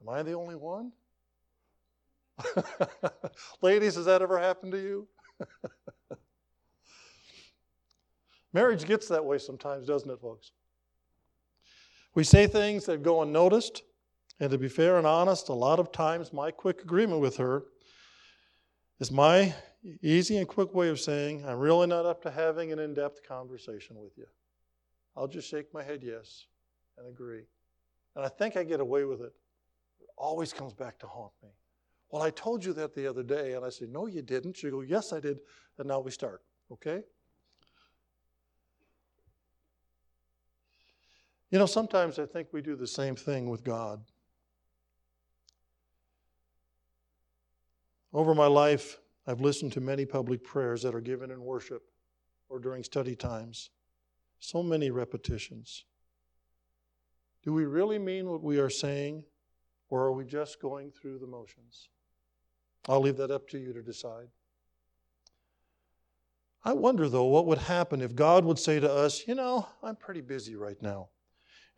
Am 0.01 0.09
I 0.09 0.21
the 0.21 0.33
only 0.33 0.55
one? 0.55 0.91
Ladies, 3.61 3.95
has 3.95 4.05
that 4.05 4.21
ever 4.21 4.37
happened 4.37 4.71
to 4.73 4.79
you? 4.79 5.07
Marriage 8.53 8.85
gets 8.85 9.07
that 9.07 9.23
way 9.23 9.37
sometimes, 9.37 9.87
doesn't 9.87 10.09
it, 10.09 10.19
folks? 10.19 10.51
We 12.13 12.23
say 12.23 12.47
things 12.47 12.85
that 12.85 13.03
go 13.03 13.21
unnoticed, 13.21 13.83
and 14.39 14.51
to 14.51 14.57
be 14.57 14.67
fair 14.67 14.97
and 14.97 15.07
honest, 15.07 15.49
a 15.49 15.53
lot 15.53 15.79
of 15.79 15.91
times 15.91 16.33
my 16.33 16.51
quick 16.51 16.81
agreement 16.81 17.21
with 17.21 17.37
her 17.37 17.63
is 18.99 19.11
my 19.11 19.53
easy 20.01 20.37
and 20.37 20.47
quick 20.47 20.73
way 20.73 20.89
of 20.89 20.99
saying, 20.99 21.45
I'm 21.45 21.57
really 21.57 21.87
not 21.87 22.05
up 22.05 22.21
to 22.23 22.31
having 22.31 22.71
an 22.71 22.79
in 22.79 22.93
depth 22.93 23.25
conversation 23.27 23.99
with 23.99 24.17
you. 24.17 24.25
I'll 25.15 25.27
just 25.27 25.49
shake 25.49 25.73
my 25.73 25.83
head 25.83 26.01
yes 26.03 26.45
and 26.97 27.07
agree. 27.07 27.43
And 28.15 28.25
I 28.25 28.29
think 28.29 28.57
I 28.57 28.63
get 28.63 28.79
away 28.79 29.05
with 29.05 29.21
it. 29.21 29.33
It 30.01 30.09
always 30.17 30.53
comes 30.53 30.73
back 30.73 30.99
to 30.99 31.07
haunt 31.07 31.31
me. 31.41 31.49
Well, 32.09 32.21
I 32.21 32.29
told 32.31 32.63
you 32.63 32.73
that 32.73 32.93
the 32.93 33.07
other 33.07 33.23
day. 33.23 33.53
And 33.53 33.65
I 33.65 33.69
said, 33.69 33.89
No, 33.89 34.05
you 34.05 34.21
didn't. 34.21 34.57
She 34.57 34.69
go, 34.69 34.81
Yes, 34.81 35.13
I 35.13 35.19
did. 35.19 35.39
And 35.77 35.87
now 35.87 35.99
we 35.99 36.11
start. 36.11 36.41
Okay? 36.71 37.03
You 41.51 41.59
know, 41.59 41.65
sometimes 41.65 42.17
I 42.17 42.25
think 42.25 42.47
we 42.53 42.61
do 42.61 42.77
the 42.77 42.87
same 42.87 43.15
thing 43.15 43.49
with 43.49 43.63
God. 43.63 44.01
Over 48.13 48.33
my 48.33 48.47
life, 48.47 48.99
I've 49.27 49.41
listened 49.41 49.73
to 49.73 49.81
many 49.81 50.05
public 50.05 50.43
prayers 50.43 50.81
that 50.83 50.95
are 50.95 51.01
given 51.01 51.29
in 51.29 51.41
worship 51.41 51.83
or 52.49 52.59
during 52.59 52.83
study 52.83 53.15
times. 53.15 53.69
So 54.39 54.63
many 54.63 54.91
repetitions. 54.91 55.85
Do 57.43 57.51
we 57.53 57.65
really 57.65 57.99
mean 57.99 58.29
what 58.29 58.41
we 58.41 58.59
are 58.59 58.69
saying, 58.69 59.23
or 59.89 60.03
are 60.03 60.13
we 60.13 60.25
just 60.25 60.61
going 60.61 60.91
through 60.91 61.19
the 61.19 61.27
motions? 61.27 61.89
I'll 62.87 63.01
leave 63.01 63.17
that 63.17 63.31
up 63.31 63.47
to 63.49 63.57
you 63.57 63.73
to 63.73 63.81
decide. 63.81 64.27
I 66.63 66.73
wonder, 66.73 67.09
though, 67.09 67.25
what 67.25 67.45
would 67.47 67.57
happen 67.57 68.01
if 68.01 68.15
God 68.15 68.45
would 68.45 68.59
say 68.59 68.79
to 68.79 68.91
us, 68.91 69.27
You 69.27 69.35
know, 69.35 69.67
I'm 69.83 69.95
pretty 69.95 70.21
busy 70.21 70.55
right 70.55 70.81
now. 70.81 71.09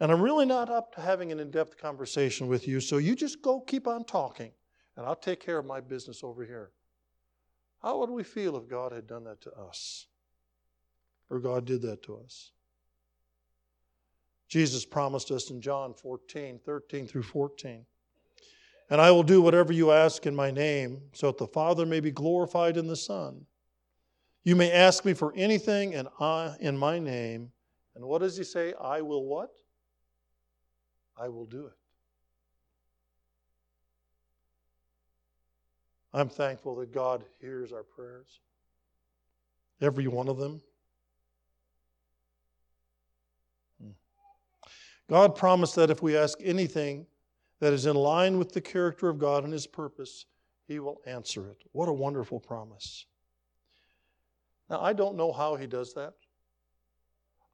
And 0.04 0.12
I'm 0.12 0.22
really 0.22 0.46
not 0.46 0.70
up 0.70 0.94
to 0.96 1.02
having 1.02 1.32
an 1.32 1.40
in 1.40 1.50
depth 1.50 1.78
conversation 1.78 2.48
with 2.48 2.68
you, 2.68 2.82
so 2.82 2.98
you 2.98 3.16
just 3.16 3.42
go 3.42 3.62
keep 3.62 3.88
on 3.88 4.04
talking, 4.04 4.52
and 4.98 5.06
I'll 5.06 5.16
take 5.16 5.40
care 5.40 5.58
of 5.58 5.66
my 5.66 5.80
business 5.80 6.26
over 6.26 6.44
here. 6.44 6.72
How 7.82 7.98
would 8.00 8.10
we 8.10 8.24
feel 8.24 8.58
if 8.58 8.68
God 8.68 8.92
had 8.92 9.08
done 9.08 9.24
that 9.24 9.40
to 9.44 9.54
us? 9.54 10.08
Or 11.30 11.40
God 11.40 11.64
did 11.64 11.84
that 11.84 12.04
to 12.04 12.18
us? 12.18 12.52
Jesus 14.50 14.84
promised 14.84 15.32
us 15.32 15.50
in 15.52 15.62
John 15.62 15.94
14, 15.94 16.60
13 16.66 17.08
through 17.08 17.24
14. 17.24 17.86
And 18.90 19.00
I 19.00 19.10
will 19.10 19.24
do 19.24 19.42
whatever 19.42 19.72
you 19.72 19.94
ask 19.94 20.26
in 20.26 20.36
my 20.36 20.52
name, 20.52 21.02
so 21.14 21.28
that 21.28 21.38
the 21.38 21.48
Father 21.48 21.86
may 21.86 22.02
be 22.02 22.12
glorified 22.12 22.76
in 22.76 22.88
the 22.88 22.98
Son. 22.98 23.46
You 24.44 24.58
may 24.58 24.70
ask 24.70 25.06
me 25.06 25.14
for 25.14 25.34
anything 25.38 25.96
and 25.96 26.10
I, 26.20 26.26
uh, 26.26 26.56
in 26.60 26.78
my 26.78 27.00
name. 27.00 27.54
And 27.96 28.04
what 28.04 28.20
does 28.20 28.36
he 28.36 28.44
say? 28.44 28.74
I 28.82 29.00
will 29.00 29.24
what? 29.24 29.63
I 31.18 31.30
will 31.30 31.46
do 31.46 31.68
it. 31.68 31.74
I'm 36.14 36.30
thankful 36.30 36.76
that 36.76 36.94
God 36.94 37.24
hears 37.42 37.72
our 37.72 37.84
prayers, 37.84 38.40
every 39.82 40.08
one 40.08 40.30
of 40.30 40.38
them. 40.38 40.62
Hmm. 43.82 43.92
God 45.10 45.36
promised 45.36 45.76
that 45.76 45.90
if 45.90 46.04
we 46.04 46.16
ask 46.16 46.38
anything 46.44 47.08
that 47.60 47.74
is 47.74 47.88
in 47.88 47.96
line 47.96 48.38
with 48.38 48.54
the 48.54 48.62
character 48.62 49.10
of 49.10 49.18
God 49.18 49.44
and 49.44 49.52
His 49.52 49.66
purpose, 49.66 50.26
He 50.68 50.80
will 50.80 51.02
answer 51.08 51.50
it. 51.50 51.64
What 51.72 51.90
a 51.90 51.94
wonderful 51.94 52.40
promise. 52.40 53.08
Now, 54.70 54.82
I 54.82 54.94
don't 54.94 55.16
know 55.16 55.32
how 55.32 55.56
He 55.56 55.66
does 55.66 55.94
that. 55.96 56.14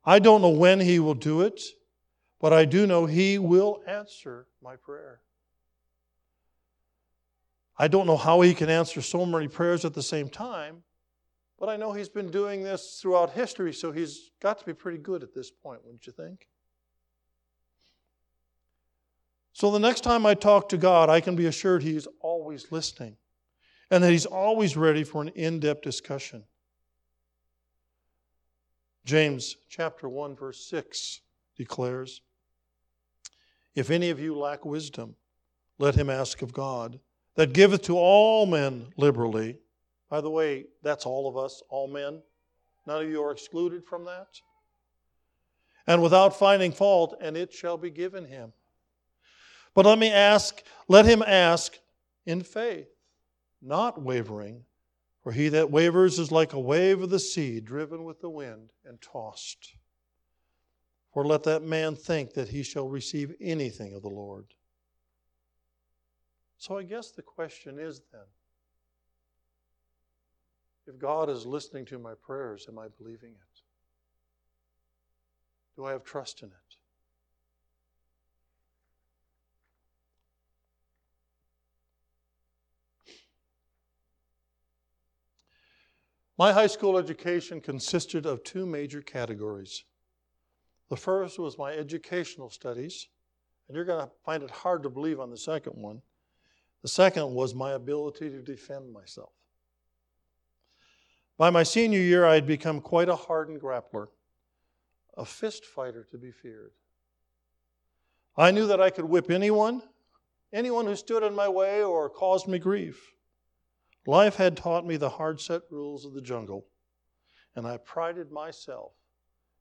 I 0.03 0.19
don't 0.19 0.41
know 0.41 0.49
when 0.49 0.81
He 0.81 0.99
will 0.99 1.13
do 1.13 1.41
it 1.41 1.61
but 2.39 2.53
I 2.53 2.65
do 2.65 2.87
know 2.87 3.05
He 3.05 3.37
will 3.37 3.81
answer 3.87 4.47
my 4.63 4.75
prayer. 4.75 5.21
I 7.77 7.87
don't 7.87 8.07
know 8.07 8.17
how 8.17 8.41
He 8.41 8.53
can 8.53 8.69
answer 8.69 9.01
so 9.01 9.25
many 9.25 9.47
prayers 9.47 9.85
at 9.85 9.93
the 9.93 10.03
same 10.03 10.29
time, 10.29 10.83
but 11.59 11.69
I 11.69 11.77
know 11.77 11.93
He's 11.93 12.09
been 12.09 12.29
doing 12.29 12.63
this 12.63 12.99
throughout 13.01 13.31
history, 13.31 13.73
so 13.73 13.91
He's 13.91 14.31
got 14.41 14.59
to 14.59 14.65
be 14.65 14.73
pretty 14.73 14.97
good 14.97 15.23
at 15.23 15.33
this 15.33 15.51
point, 15.51 15.83
wouldn't 15.83 16.07
you 16.07 16.13
think? 16.13 16.47
So 19.53 19.71
the 19.71 19.79
next 19.79 20.01
time 20.01 20.25
I 20.25 20.35
talk 20.35 20.69
to 20.69 20.77
God, 20.77 21.09
I 21.09 21.19
can 21.19 21.35
be 21.35 21.47
assured 21.47 21.83
He's 21.83 22.07
always 22.21 22.71
listening 22.71 23.17
and 23.91 24.03
that 24.03 24.11
He's 24.11 24.25
always 24.25 24.77
ready 24.77 25.03
for 25.03 25.21
an 25.21 25.29
in 25.29 25.59
depth 25.59 25.81
discussion. 25.81 26.45
James 29.05 29.57
chapter 29.67 30.07
1, 30.07 30.35
verse 30.35 30.69
6 30.69 31.21
declares 31.57 32.21
If 33.79 33.89
any 33.89 34.09
of 34.09 34.19
you 34.19 34.37
lack 34.37 34.65
wisdom, 34.65 35.15
let 35.77 35.95
him 35.95 36.09
ask 36.09 36.41
of 36.41 36.51
God, 36.51 36.99
that 37.35 37.53
giveth 37.53 37.83
to 37.83 37.95
all 37.95 38.45
men 38.45 38.87
liberally. 38.97 39.57
By 40.09 40.19
the 40.19 40.29
way, 40.29 40.65
that's 40.83 41.05
all 41.05 41.29
of 41.29 41.37
us, 41.37 41.63
all 41.69 41.87
men. 41.87 42.21
None 42.85 43.03
of 43.03 43.09
you 43.09 43.23
are 43.23 43.31
excluded 43.31 43.85
from 43.85 44.03
that. 44.03 44.41
And 45.87 46.01
without 46.01 46.37
finding 46.37 46.73
fault, 46.73 47.17
and 47.21 47.37
it 47.37 47.53
shall 47.53 47.77
be 47.77 47.89
given 47.89 48.25
him. 48.25 48.51
But 49.73 49.85
let 49.85 49.97
me 49.97 50.11
ask, 50.11 50.61
let 50.89 51.05
him 51.05 51.23
ask 51.25 51.77
in 52.25 52.43
faith, 52.43 52.89
not 53.61 54.01
wavering. 54.01 54.65
For 55.23 55.31
he 55.31 55.47
that 55.47 55.71
wavers 55.71 56.19
is 56.19 56.33
like 56.33 56.51
a 56.51 56.59
wave 56.59 57.01
of 57.01 57.11
the 57.11 57.19
sea, 57.19 57.61
driven 57.61 58.03
with 58.03 58.19
the 58.19 58.29
wind 58.29 58.71
and 58.83 59.01
tossed. 59.01 59.75
For 61.19 61.25
let 61.25 61.43
that 61.43 61.63
man 61.63 61.97
think 61.97 62.33
that 62.35 62.47
he 62.47 62.63
shall 62.63 62.87
receive 62.87 63.35
anything 63.41 63.93
of 63.93 64.01
the 64.01 64.07
Lord. 64.07 64.45
So 66.57 66.77
I 66.77 66.83
guess 66.83 67.11
the 67.11 67.21
question 67.21 67.77
is 67.77 68.01
then 68.13 68.21
if 70.87 70.97
God 70.97 71.29
is 71.29 71.45
listening 71.45 71.83
to 71.87 71.99
my 71.99 72.13
prayers, 72.13 72.67
am 72.69 72.79
I 72.79 72.87
believing 72.97 73.31
it? 73.31 73.61
Do 75.75 75.83
I 75.83 75.91
have 75.91 76.05
trust 76.05 76.41
in 76.41 76.47
it? 76.47 76.53
My 86.37 86.53
high 86.53 86.67
school 86.67 86.97
education 86.97 87.59
consisted 87.59 88.25
of 88.25 88.41
two 88.45 88.65
major 88.65 89.01
categories. 89.01 89.83
The 90.89 90.97
first 90.97 91.37
was 91.37 91.57
my 91.57 91.71
educational 91.73 92.49
studies, 92.49 93.07
and 93.67 93.75
you're 93.75 93.85
going 93.85 94.05
to 94.05 94.11
find 94.25 94.41
it 94.41 94.49
hard 94.49 94.83
to 94.83 94.89
believe 94.89 95.19
on 95.19 95.29
the 95.29 95.37
second 95.37 95.73
one. 95.73 96.01
The 96.81 96.87
second 96.87 97.33
was 97.33 97.53
my 97.53 97.73
ability 97.73 98.29
to 98.31 98.41
defend 98.41 98.91
myself. 98.91 99.31
By 101.37 101.51
my 101.51 101.63
senior 101.63 101.99
year, 101.99 102.25
I 102.25 102.33
had 102.33 102.47
become 102.47 102.81
quite 102.81 103.07
a 103.07 103.15
hardened 103.15 103.61
grappler, 103.61 104.07
a 105.15 105.25
fist 105.25 105.63
fighter 105.63 106.07
to 106.11 106.17
be 106.17 106.31
feared. 106.31 106.71
I 108.35 108.51
knew 108.51 108.67
that 108.67 108.81
I 108.81 108.89
could 108.89 109.05
whip 109.05 109.29
anyone, 109.29 109.83
anyone 110.51 110.85
who 110.85 110.95
stood 110.95 111.23
in 111.23 111.35
my 111.35 111.47
way 111.47 111.83
or 111.83 112.09
caused 112.09 112.47
me 112.47 112.57
grief. 112.57 113.13
Life 114.07 114.37
had 114.37 114.57
taught 114.57 114.87
me 114.87 114.97
the 114.97 115.09
hard 115.09 115.39
set 115.39 115.61
rules 115.69 116.03
of 116.03 116.13
the 116.13 116.21
jungle, 116.21 116.65
and 117.55 117.67
I 117.67 117.77
prided 117.77 118.31
myself 118.31 118.93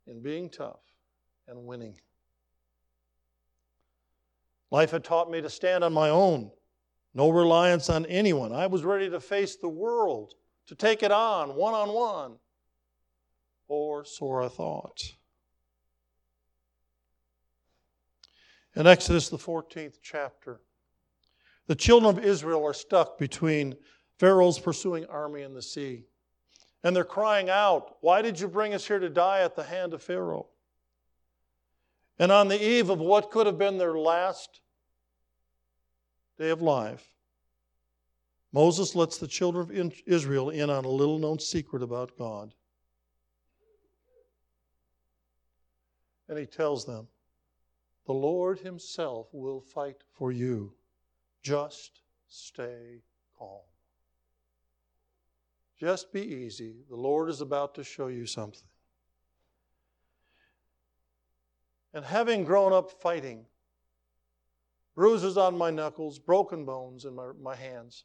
in 0.06 0.22
being 0.22 0.48
tough 0.48 0.87
and 1.48 1.64
winning. 1.64 1.96
Life 4.70 4.90
had 4.90 5.04
taught 5.04 5.30
me 5.30 5.40
to 5.40 5.48
stand 5.48 5.82
on 5.82 5.92
my 5.92 6.10
own, 6.10 6.50
no 7.14 7.30
reliance 7.30 7.88
on 7.88 8.04
anyone. 8.06 8.52
I 8.52 8.66
was 8.66 8.84
ready 8.84 9.08
to 9.10 9.20
face 9.20 9.56
the 9.56 9.68
world, 9.68 10.34
to 10.66 10.74
take 10.74 11.02
it 11.02 11.10
on 11.10 11.54
one 11.54 11.74
on 11.74 11.92
one, 11.92 12.36
or 13.66 14.04
so 14.04 14.44
I 14.44 14.48
thought. 14.48 15.00
In 18.76 18.86
Exodus, 18.86 19.28
the 19.28 19.38
14th 19.38 19.98
chapter, 20.02 20.60
the 21.66 21.74
children 21.74 22.16
of 22.16 22.24
Israel 22.24 22.64
are 22.64 22.74
stuck 22.74 23.18
between 23.18 23.74
Pharaoh's 24.18 24.58
pursuing 24.58 25.06
army 25.06 25.42
and 25.42 25.56
the 25.56 25.62
sea. 25.62 26.04
And 26.84 26.94
they're 26.94 27.04
crying 27.04 27.50
out, 27.50 27.96
Why 28.02 28.22
did 28.22 28.38
you 28.38 28.48
bring 28.48 28.74
us 28.74 28.86
here 28.86 28.98
to 28.98 29.08
die 29.08 29.40
at 29.40 29.56
the 29.56 29.64
hand 29.64 29.94
of 29.94 30.02
Pharaoh? 30.02 30.48
And 32.18 32.32
on 32.32 32.48
the 32.48 32.62
eve 32.62 32.90
of 32.90 32.98
what 32.98 33.30
could 33.30 33.46
have 33.46 33.58
been 33.58 33.78
their 33.78 33.96
last 33.96 34.60
day 36.36 36.50
of 36.50 36.60
life, 36.60 37.06
Moses 38.52 38.94
lets 38.94 39.18
the 39.18 39.28
children 39.28 39.78
of 39.80 39.94
Israel 40.06 40.50
in 40.50 40.70
on 40.70 40.84
a 40.84 40.88
little 40.88 41.18
known 41.18 41.38
secret 41.38 41.82
about 41.82 42.16
God. 42.18 42.54
And 46.28 46.38
he 46.38 46.46
tells 46.46 46.84
them, 46.84 47.08
The 48.06 48.14
Lord 48.14 48.58
Himself 48.58 49.28
will 49.32 49.60
fight 49.60 50.02
for 50.12 50.32
you. 50.32 50.72
Just 51.42 52.02
stay 52.28 53.02
calm. 53.38 53.60
Just 55.78 56.12
be 56.12 56.22
easy. 56.22 56.74
The 56.90 56.96
Lord 56.96 57.30
is 57.30 57.40
about 57.40 57.74
to 57.76 57.84
show 57.84 58.08
you 58.08 58.26
something. 58.26 58.68
And 61.94 62.04
having 62.04 62.44
grown 62.44 62.72
up 62.72 62.90
fighting, 62.90 63.46
bruises 64.94 65.36
on 65.36 65.56
my 65.56 65.70
knuckles, 65.70 66.18
broken 66.18 66.64
bones 66.64 67.04
in 67.04 67.14
my, 67.14 67.30
my 67.40 67.56
hands, 67.56 68.04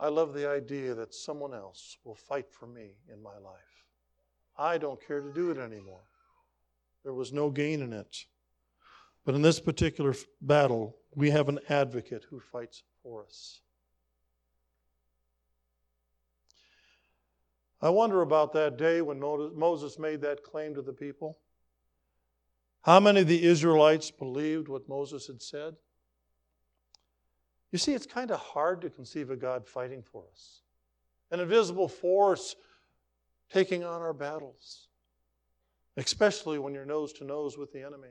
I 0.00 0.08
love 0.08 0.34
the 0.34 0.48
idea 0.48 0.94
that 0.94 1.14
someone 1.14 1.54
else 1.54 1.96
will 2.04 2.14
fight 2.14 2.46
for 2.50 2.66
me 2.66 2.96
in 3.12 3.22
my 3.22 3.36
life. 3.38 3.84
I 4.56 4.78
don't 4.78 5.04
care 5.04 5.20
to 5.20 5.32
do 5.32 5.50
it 5.50 5.58
anymore. 5.58 6.02
There 7.04 7.14
was 7.14 7.32
no 7.32 7.50
gain 7.50 7.80
in 7.82 7.92
it. 7.92 8.24
But 9.24 9.34
in 9.34 9.42
this 9.42 9.60
particular 9.60 10.14
battle, 10.40 10.96
we 11.14 11.30
have 11.30 11.48
an 11.48 11.58
advocate 11.68 12.24
who 12.30 12.40
fights 12.40 12.82
for 13.02 13.24
us. 13.24 13.60
I 17.80 17.90
wonder 17.90 18.22
about 18.22 18.52
that 18.54 18.76
day 18.76 19.02
when 19.02 19.20
Moses 19.20 19.98
made 19.98 20.20
that 20.22 20.42
claim 20.42 20.74
to 20.74 20.82
the 20.82 20.92
people. 20.92 21.38
How 22.88 23.00
many 23.00 23.20
of 23.20 23.26
the 23.26 23.44
Israelites 23.44 24.10
believed 24.10 24.66
what 24.66 24.88
Moses 24.88 25.26
had 25.26 25.42
said? 25.42 25.76
You 27.70 27.76
see, 27.76 27.92
it's 27.92 28.06
kind 28.06 28.30
of 28.30 28.40
hard 28.40 28.80
to 28.80 28.88
conceive 28.88 29.28
of 29.28 29.42
God 29.42 29.66
fighting 29.66 30.02
for 30.02 30.24
us, 30.32 30.62
an 31.30 31.38
invisible 31.38 31.86
force 31.86 32.56
taking 33.52 33.84
on 33.84 34.00
our 34.00 34.14
battles, 34.14 34.88
especially 35.98 36.58
when 36.58 36.72
you're 36.72 36.86
nose 36.86 37.12
to 37.12 37.24
nose 37.24 37.58
with 37.58 37.70
the 37.74 37.82
enemy. 37.82 38.08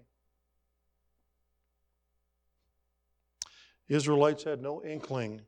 The 3.88 3.96
Israelites 3.96 4.44
had 4.44 4.62
no 4.62 4.84
inkling 4.84 5.42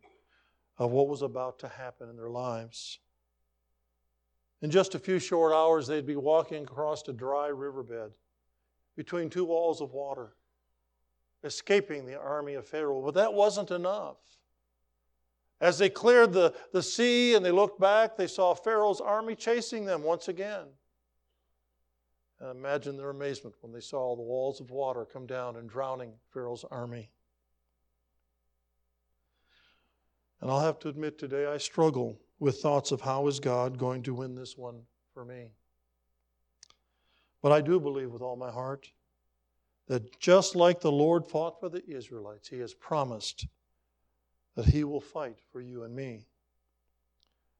of 0.79 0.89
what 0.89 1.07
was 1.07 1.21
about 1.21 1.59
to 1.59 1.67
happen 1.67 2.09
in 2.09 2.15
their 2.15 2.31
lives. 2.31 2.97
In 4.63 4.71
just 4.71 4.95
a 4.95 4.99
few 4.99 5.19
short 5.19 5.53
hours, 5.53 5.85
they'd 5.85 6.07
be 6.07 6.15
walking 6.15 6.63
across 6.63 7.07
a 7.07 7.13
dry 7.13 7.49
riverbed 7.49 8.13
between 8.99 9.29
two 9.29 9.45
walls 9.45 9.79
of 9.79 9.93
water, 9.93 10.33
escaping 11.45 12.05
the 12.05 12.19
army 12.19 12.55
of 12.55 12.67
Pharaoh. 12.67 13.01
But 13.01 13.13
that 13.13 13.33
wasn't 13.33 13.71
enough. 13.71 14.17
As 15.61 15.77
they 15.77 15.89
cleared 15.89 16.33
the, 16.33 16.53
the 16.73 16.83
sea 16.83 17.33
and 17.33 17.45
they 17.45 17.51
looked 17.51 17.79
back, 17.79 18.17
they 18.17 18.27
saw 18.27 18.53
Pharaoh's 18.53 18.99
army 18.99 19.35
chasing 19.35 19.85
them 19.85 20.03
once 20.03 20.27
again. 20.27 20.65
And 22.41 22.49
imagine 22.49 22.97
their 22.97 23.09
amazement 23.09 23.55
when 23.61 23.71
they 23.71 23.79
saw 23.79 24.17
the 24.17 24.21
walls 24.21 24.59
of 24.59 24.69
water 24.69 25.05
come 25.05 25.25
down 25.25 25.55
and 25.55 25.69
drowning 25.69 26.11
Pharaoh's 26.33 26.65
army. 26.69 27.09
And 30.41 30.51
I'll 30.51 30.59
have 30.59 30.79
to 30.79 30.89
admit 30.89 31.17
today, 31.17 31.45
I 31.45 31.57
struggle 31.57 32.19
with 32.39 32.59
thoughts 32.59 32.91
of 32.91 32.99
how 32.99 33.27
is 33.27 33.39
God 33.39 33.77
going 33.77 34.03
to 34.03 34.13
win 34.13 34.35
this 34.35 34.57
one 34.57 34.81
for 35.13 35.23
me. 35.23 35.51
But 37.41 37.51
I 37.51 37.61
do 37.61 37.79
believe 37.79 38.11
with 38.11 38.21
all 38.21 38.35
my 38.35 38.51
heart 38.51 38.89
that 39.87 40.19
just 40.19 40.55
like 40.55 40.81
the 40.81 40.91
Lord 40.91 41.25
fought 41.25 41.59
for 41.59 41.69
the 41.69 41.83
Israelites, 41.87 42.47
He 42.47 42.59
has 42.59 42.73
promised 42.73 43.47
that 44.55 44.65
He 44.65 44.83
will 44.83 45.01
fight 45.01 45.37
for 45.51 45.61
you 45.61 45.83
and 45.83 45.95
me. 45.95 46.25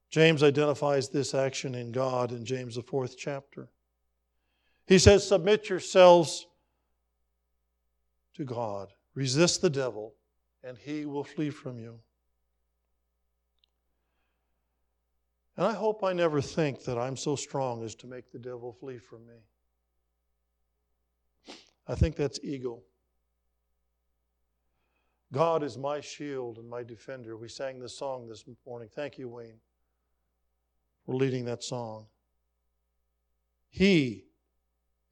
James 0.09 0.41
identifies 0.41 1.09
this 1.09 1.33
action 1.33 1.75
in 1.75 1.91
God 1.91 2.31
in 2.31 2.43
James, 2.43 2.75
the 2.75 2.81
fourth 2.81 3.15
chapter. 3.17 3.69
He 4.87 4.97
says, 4.97 5.27
Submit 5.27 5.69
yourselves 5.69 6.47
to 8.35 8.43
God. 8.43 8.91
Resist 9.13 9.61
the 9.61 9.69
devil, 9.69 10.15
and 10.63 10.77
he 10.77 11.05
will 11.05 11.23
flee 11.23 11.51
from 11.51 11.77
you. 11.77 11.99
And 15.57 15.67
I 15.67 15.73
hope 15.73 16.03
I 16.03 16.13
never 16.13 16.41
think 16.41 16.85
that 16.85 16.97
I'm 16.97 17.17
so 17.17 17.35
strong 17.35 17.83
as 17.83 17.93
to 17.95 18.07
make 18.07 18.31
the 18.31 18.39
devil 18.39 18.71
flee 18.71 18.97
from 18.97 19.27
me. 19.27 19.35
I 21.89 21.95
think 21.95 22.15
that's 22.15 22.39
ego. 22.43 22.83
God 25.33 25.63
is 25.63 25.75
my 25.75 25.99
shield 26.01 26.59
and 26.59 26.69
my 26.69 26.83
defender. 26.83 27.35
We 27.35 27.49
sang 27.49 27.79
this 27.79 27.97
song 27.97 28.29
this 28.29 28.45
morning. 28.65 28.89
Thank 28.93 29.17
you, 29.17 29.27
Wayne, 29.27 29.59
for 31.03 31.15
leading 31.15 31.45
that 31.45 31.63
song. 31.63 32.05
He 33.71 34.25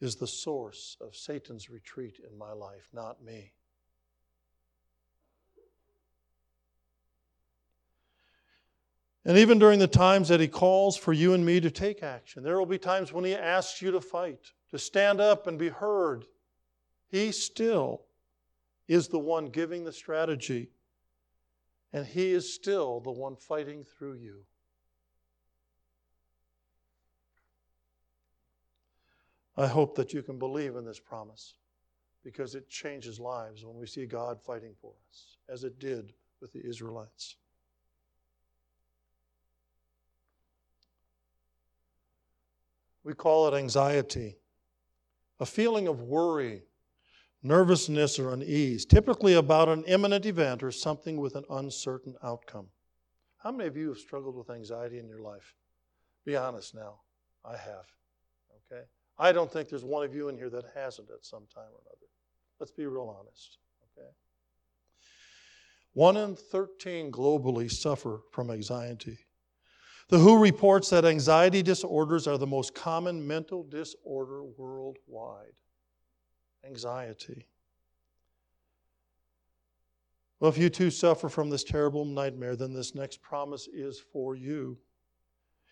is 0.02 0.18
the 0.18 0.28
source 0.28 0.98
of 1.02 1.16
Satan's 1.16 1.68
retreat 1.68 2.20
in 2.30 2.38
my 2.38 2.52
life, 2.52 2.88
not 2.94 3.24
me. 3.24 3.54
And 9.26 9.36
even 9.40 9.58
during 9.58 9.80
the 9.80 9.88
times 9.88 10.28
that 10.30 10.40
He 10.40 10.48
calls 10.48 10.96
for 10.96 11.12
you 11.12 11.34
and 11.34 11.44
me 11.44 11.60
to 11.60 11.72
take 11.72 12.04
action, 12.04 12.44
there 12.44 12.60
will 12.60 12.68
be 12.68 12.78
times 12.78 13.12
when 13.12 13.26
He 13.26 13.36
asks 13.36 13.82
you 13.82 13.90
to 13.92 14.00
fight, 14.00 14.52
to 14.70 14.78
stand 14.78 15.20
up 15.20 15.48
and 15.48 15.58
be 15.58 15.70
heard. 15.70 16.26
He 17.10 17.32
still 17.32 18.02
is 18.88 19.08
the 19.08 19.20
one 19.20 19.50
giving 19.50 19.84
the 19.84 19.94
strategy, 19.94 20.70
and 21.94 22.06
He 22.06 22.32
is 22.32 22.54
still 22.54 23.00
the 23.00 23.12
one 23.12 23.36
fighting 23.36 23.84
through 23.84 24.16
you. 24.16 24.44
I 29.56 29.68
hope 29.68 29.96
that 29.96 30.14
you 30.14 30.22
can 30.22 30.38
believe 30.38 30.76
in 30.76 30.86
this 30.86 31.00
promise 31.00 31.56
because 32.24 32.54
it 32.54 32.70
changes 32.70 33.20
lives 33.20 33.66
when 33.66 33.78
we 33.78 33.88
see 33.88 34.06
God 34.06 34.40
fighting 34.40 34.74
for 34.80 34.94
us, 35.10 35.38
as 35.50 35.64
it 35.64 35.80
did 35.80 36.14
with 36.42 36.54
the 36.54 36.64
Israelites. 36.64 37.38
We 43.04 43.14
call 43.14 43.48
it 43.48 43.58
anxiety, 43.58 44.38
a 45.40 45.46
feeling 45.46 45.88
of 45.88 46.02
worry, 46.02 46.64
nervousness, 47.44 48.20
or 48.20 48.34
unease, 48.34 48.86
typically 48.86 49.34
about 49.34 49.70
an 49.70 49.84
imminent 49.86 50.26
event 50.26 50.64
or 50.64 50.72
something 50.72 51.18
with 51.18 51.36
an 51.36 51.46
uncertain 51.50 52.16
outcome. 52.24 52.68
How 53.38 53.52
many 53.52 53.68
of 53.68 53.78
you 53.78 53.90
have 53.90 53.98
struggled 53.98 54.36
with 54.36 54.50
anxiety 54.50 55.00
in 55.00 55.08
your 55.08 55.22
life? 55.22 55.54
Be 56.26 56.36
honest 56.36 56.76
now. 56.76 56.96
I 57.46 57.56
have. 57.56 57.86
Okay? 58.72 58.84
I 59.18 59.32
don't 59.32 59.52
think 59.52 59.70
there's 59.70 59.86
one 59.86 60.04
of 60.04 60.14
you 60.14 60.30
in 60.30 60.38
here 60.38 60.50
that 60.50 60.66
hasn't 60.76 61.10
at 61.10 61.24
some 61.24 61.46
time 61.54 61.70
or 61.72 61.80
another. 61.86 62.08
Let's 62.60 62.72
be 62.72 62.86
real 62.86 63.16
honest. 63.20 63.60
Okay? 63.98 64.10
One 65.94 66.18
in 66.18 66.36
13 66.36 67.12
globally 67.12 67.72
suffer 67.72 68.22
from 68.32 68.52
anxiety. 68.52 69.18
The 70.10 70.20
WHO 70.20 70.38
reports 70.38 70.90
that 70.90 71.06
anxiety 71.06 71.62
disorders 71.62 72.28
are 72.28 72.38
the 72.38 72.48
most 72.48 72.74
common 72.74 73.26
mental 73.26 73.64
disorder 73.64 74.44
worldwide. 74.44 75.54
Anxiety. 76.68 77.48
Well, 80.40 80.50
if 80.50 80.58
you 80.58 80.70
too 80.70 80.92
suffer 80.92 81.30
from 81.30 81.50
this 81.50 81.64
terrible 81.64 82.06
nightmare, 82.06 82.56
then 82.56 82.74
this 82.74 82.94
next 82.94 83.22
promise 83.22 83.68
is 83.74 84.00
for 84.00 84.36
you. 84.36 84.78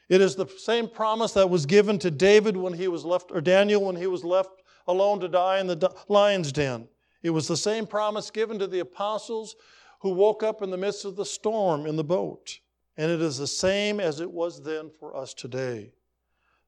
It 0.10 0.22
is 0.22 0.36
the 0.36 0.48
same 0.48 0.88
promise 0.88 1.34
that 1.34 1.50
was 1.50 1.66
given 1.66 2.00
to 2.00 2.12
David 2.12 2.58
when 2.58 2.74
he 2.74 2.88
was 2.88 3.06
left, 3.06 3.32
or 3.32 3.42
Daniel 3.42 3.84
when 3.84 3.96
he 3.96 4.08
was 4.08 4.24
left 4.24 4.64
alone 4.88 5.20
to 5.20 5.28
die 5.28 5.60
in 5.60 5.68
the 5.68 5.94
lion's 6.08 6.52
den. 6.52 6.88
It 7.24 7.32
was 7.32 7.48
the 7.48 7.58
same 7.58 7.88
promise 7.88 8.30
given 8.30 8.60
to 8.60 8.68
the 8.68 8.80
apostles 8.80 9.56
who 10.00 10.12
woke 10.12 10.44
up 10.44 10.62
in 10.62 10.70
the 10.70 10.78
midst 10.78 11.06
of 11.06 11.16
the 11.16 11.26
storm 11.26 11.86
in 11.86 11.96
the 11.96 12.04
boat. 12.04 12.60
And 12.98 13.12
it 13.12 13.22
is 13.22 13.38
the 13.38 13.48
same 13.48 14.00
as 14.00 14.20
it 14.20 14.30
was 14.30 14.62
then 14.62 14.90
for 15.00 15.16
us 15.16 15.34
today. 15.34 15.92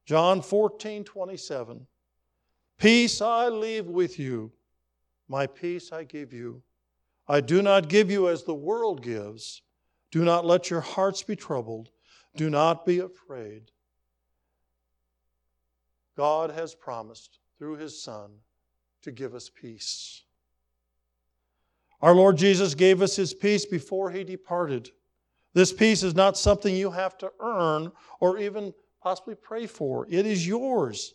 John 0.04 0.42
14, 0.42 1.04
27. 1.04 1.86
Peace 2.78 3.20
I 3.20 3.48
leave 3.48 3.86
with 3.86 4.18
you, 4.18 4.52
my 5.28 5.46
peace 5.46 5.90
I 5.92 6.04
give 6.04 6.32
you. 6.32 6.62
I 7.26 7.40
do 7.40 7.60
not 7.60 7.88
give 7.88 8.10
you 8.10 8.28
as 8.28 8.44
the 8.44 8.54
world 8.54 9.02
gives. 9.02 9.62
Do 10.10 10.24
not 10.24 10.46
let 10.46 10.70
your 10.70 10.80
hearts 10.80 11.22
be 11.22 11.36
troubled. 11.36 11.90
Do 12.36 12.48
not 12.48 12.86
be 12.86 13.00
afraid. 13.00 13.70
God 16.16 16.50
has 16.50 16.74
promised 16.74 17.40
through 17.58 17.76
his 17.76 18.02
Son 18.02 18.30
to 19.02 19.12
give 19.12 19.34
us 19.34 19.50
peace. 19.50 20.24
Our 22.00 22.14
Lord 22.14 22.36
Jesus 22.36 22.74
gave 22.74 23.02
us 23.02 23.16
his 23.16 23.34
peace 23.34 23.66
before 23.66 24.10
he 24.10 24.22
departed. 24.22 24.90
This 25.52 25.72
peace 25.72 26.02
is 26.02 26.14
not 26.14 26.38
something 26.38 26.74
you 26.74 26.92
have 26.92 27.18
to 27.18 27.32
earn 27.40 27.90
or 28.20 28.38
even 28.38 28.72
possibly 29.02 29.34
pray 29.34 29.66
for. 29.66 30.06
It 30.08 30.26
is 30.26 30.46
yours. 30.46 31.14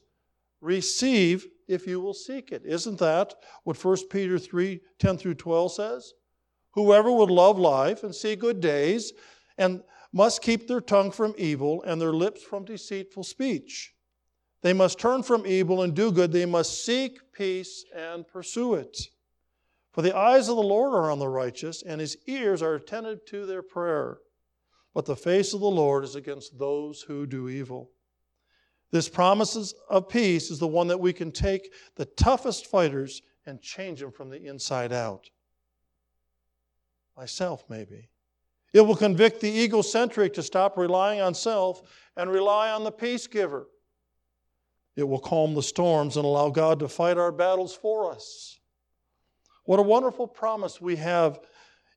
Receive 0.63 1.45
if 1.67 1.86
you 1.86 1.99
will 1.99 2.13
seek 2.13 2.54
it. 2.54 2.62
Isn't 2.65 2.97
that 2.99 3.34
what 3.65 3.84
1 3.84 4.08
Peter 4.10 4.39
3 4.39 4.80
10 4.97 5.17
through 5.17 5.34
12 5.34 5.73
says? 5.73 6.13
Whoever 6.71 7.12
would 7.12 7.30
love 7.30 7.60
life 7.60 8.04
and 8.04 8.15
see 8.15 8.38
good 8.38 8.62
days 8.62 9.12
and 9.58 9.84
must 10.13 10.41
keep 10.41 10.65
their 10.65 10.80
tongue 10.80 11.12
from 11.12 11.36
evil 11.38 11.84
and 11.84 11.99
their 11.99 12.13
lips 12.13 12.41
from 12.41 12.63
deceitful 12.63 13.26
speech. 13.26 13.93
They 14.62 14.71
must 14.71 14.99
turn 14.99 15.21
from 15.21 15.45
evil 15.45 15.82
and 15.82 15.93
do 15.93 16.13
good. 16.13 16.32
They 16.32 16.45
must 16.45 16.86
seek 16.86 17.19
peace 17.34 17.84
and 17.93 18.26
pursue 18.26 18.76
it. 18.76 18.97
For 19.91 20.02
the 20.02 20.15
eyes 20.15 20.47
of 20.47 20.56
the 20.56 20.63
Lord 20.63 20.93
are 20.93 21.12
on 21.12 21.19
the 21.19 21.28
righteous, 21.28 21.84
and 21.84 21.99
his 21.99 22.17
ears 22.26 22.62
are 22.62 22.76
attentive 22.76 23.26
to 23.26 23.45
their 23.45 23.62
prayer. 23.62 24.19
But 24.93 25.06
the 25.06 25.17
face 25.17 25.54
of 25.54 25.60
the 25.60 25.65
Lord 25.65 26.06
is 26.06 26.15
against 26.15 26.58
those 26.58 27.02
who 27.02 27.26
do 27.26 27.49
evil. 27.49 27.91
This 28.93 29.10
promises 29.10 29.73
of 29.89 30.08
peace 30.08 30.51
is 30.51 30.60
the 30.60 30.67
one 30.67 30.86
that 30.89 30.99
we 30.99 31.13
can 31.13 31.32
take 31.32 31.73
the 31.95 32.06
toughest 32.06 32.67
fighters 32.67 33.23
and 33.47 33.60
change 33.60 33.99
them 33.99 34.12
from 34.12 34.29
the 34.29 34.45
inside 34.45 34.93
out. 34.93 35.32
Myself, 37.17 37.63
maybe. 37.67 38.10
It 38.71 38.82
will 38.82 38.95
convict 38.95 39.41
the 39.41 39.49
egocentric 39.49 40.36
to 40.36 40.43
stop 40.43 40.77
relying 40.77 41.21
on 41.21 41.34
self 41.34 41.82
and 42.15 42.29
rely 42.29 42.69
on 42.69 42.84
the 42.84 42.91
peace 42.91 43.25
giver. 43.25 43.67
It 44.95 45.08
will 45.08 45.19
calm 45.19 45.56
the 45.56 45.63
storms 45.63 46.15
and 46.15 46.23
allow 46.23 46.51
God 46.51 46.77
to 46.77 46.88
fight 46.88 47.17
our 47.17 47.32
battles 47.32 47.75
for 47.75 48.12
us. 48.12 48.60
What 49.63 49.79
a 49.79 49.84
wonderful 49.84 50.27
promise 50.27 50.79
we 50.79 50.97
have 50.97 51.39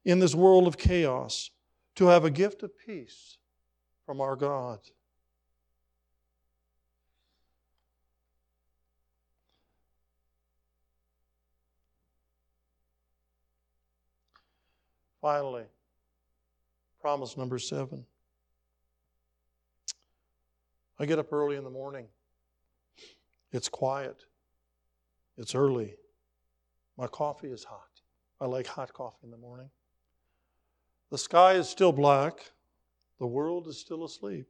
in 0.06 0.18
this 0.18 0.35
world 0.35 0.66
of 0.66 0.78
chaos 0.78 1.50
to 1.96 2.06
have 2.06 2.24
a 2.24 2.30
gift 2.30 2.62
of 2.62 2.70
peace 2.78 3.37
from 4.06 4.22
our 4.22 4.35
God. 4.35 4.78
Finally, 15.26 15.64
promise 17.00 17.36
number 17.36 17.58
seven. 17.58 18.06
I 21.00 21.04
get 21.04 21.18
up 21.18 21.32
early 21.32 21.56
in 21.56 21.64
the 21.64 21.70
morning. 21.70 22.06
It's 23.50 23.68
quiet. 23.68 24.22
It's 25.36 25.56
early. 25.56 25.96
My 26.96 27.08
coffee 27.08 27.48
is 27.48 27.64
hot. 27.64 27.88
I 28.40 28.46
like 28.46 28.68
hot 28.68 28.92
coffee 28.92 29.24
in 29.24 29.32
the 29.32 29.36
morning. 29.36 29.68
The 31.10 31.18
sky 31.18 31.54
is 31.54 31.68
still 31.68 31.90
black. 31.90 32.52
The 33.18 33.27
world 33.27 33.66
is 33.66 33.81
still 33.81 34.04
asleep. 34.04 34.46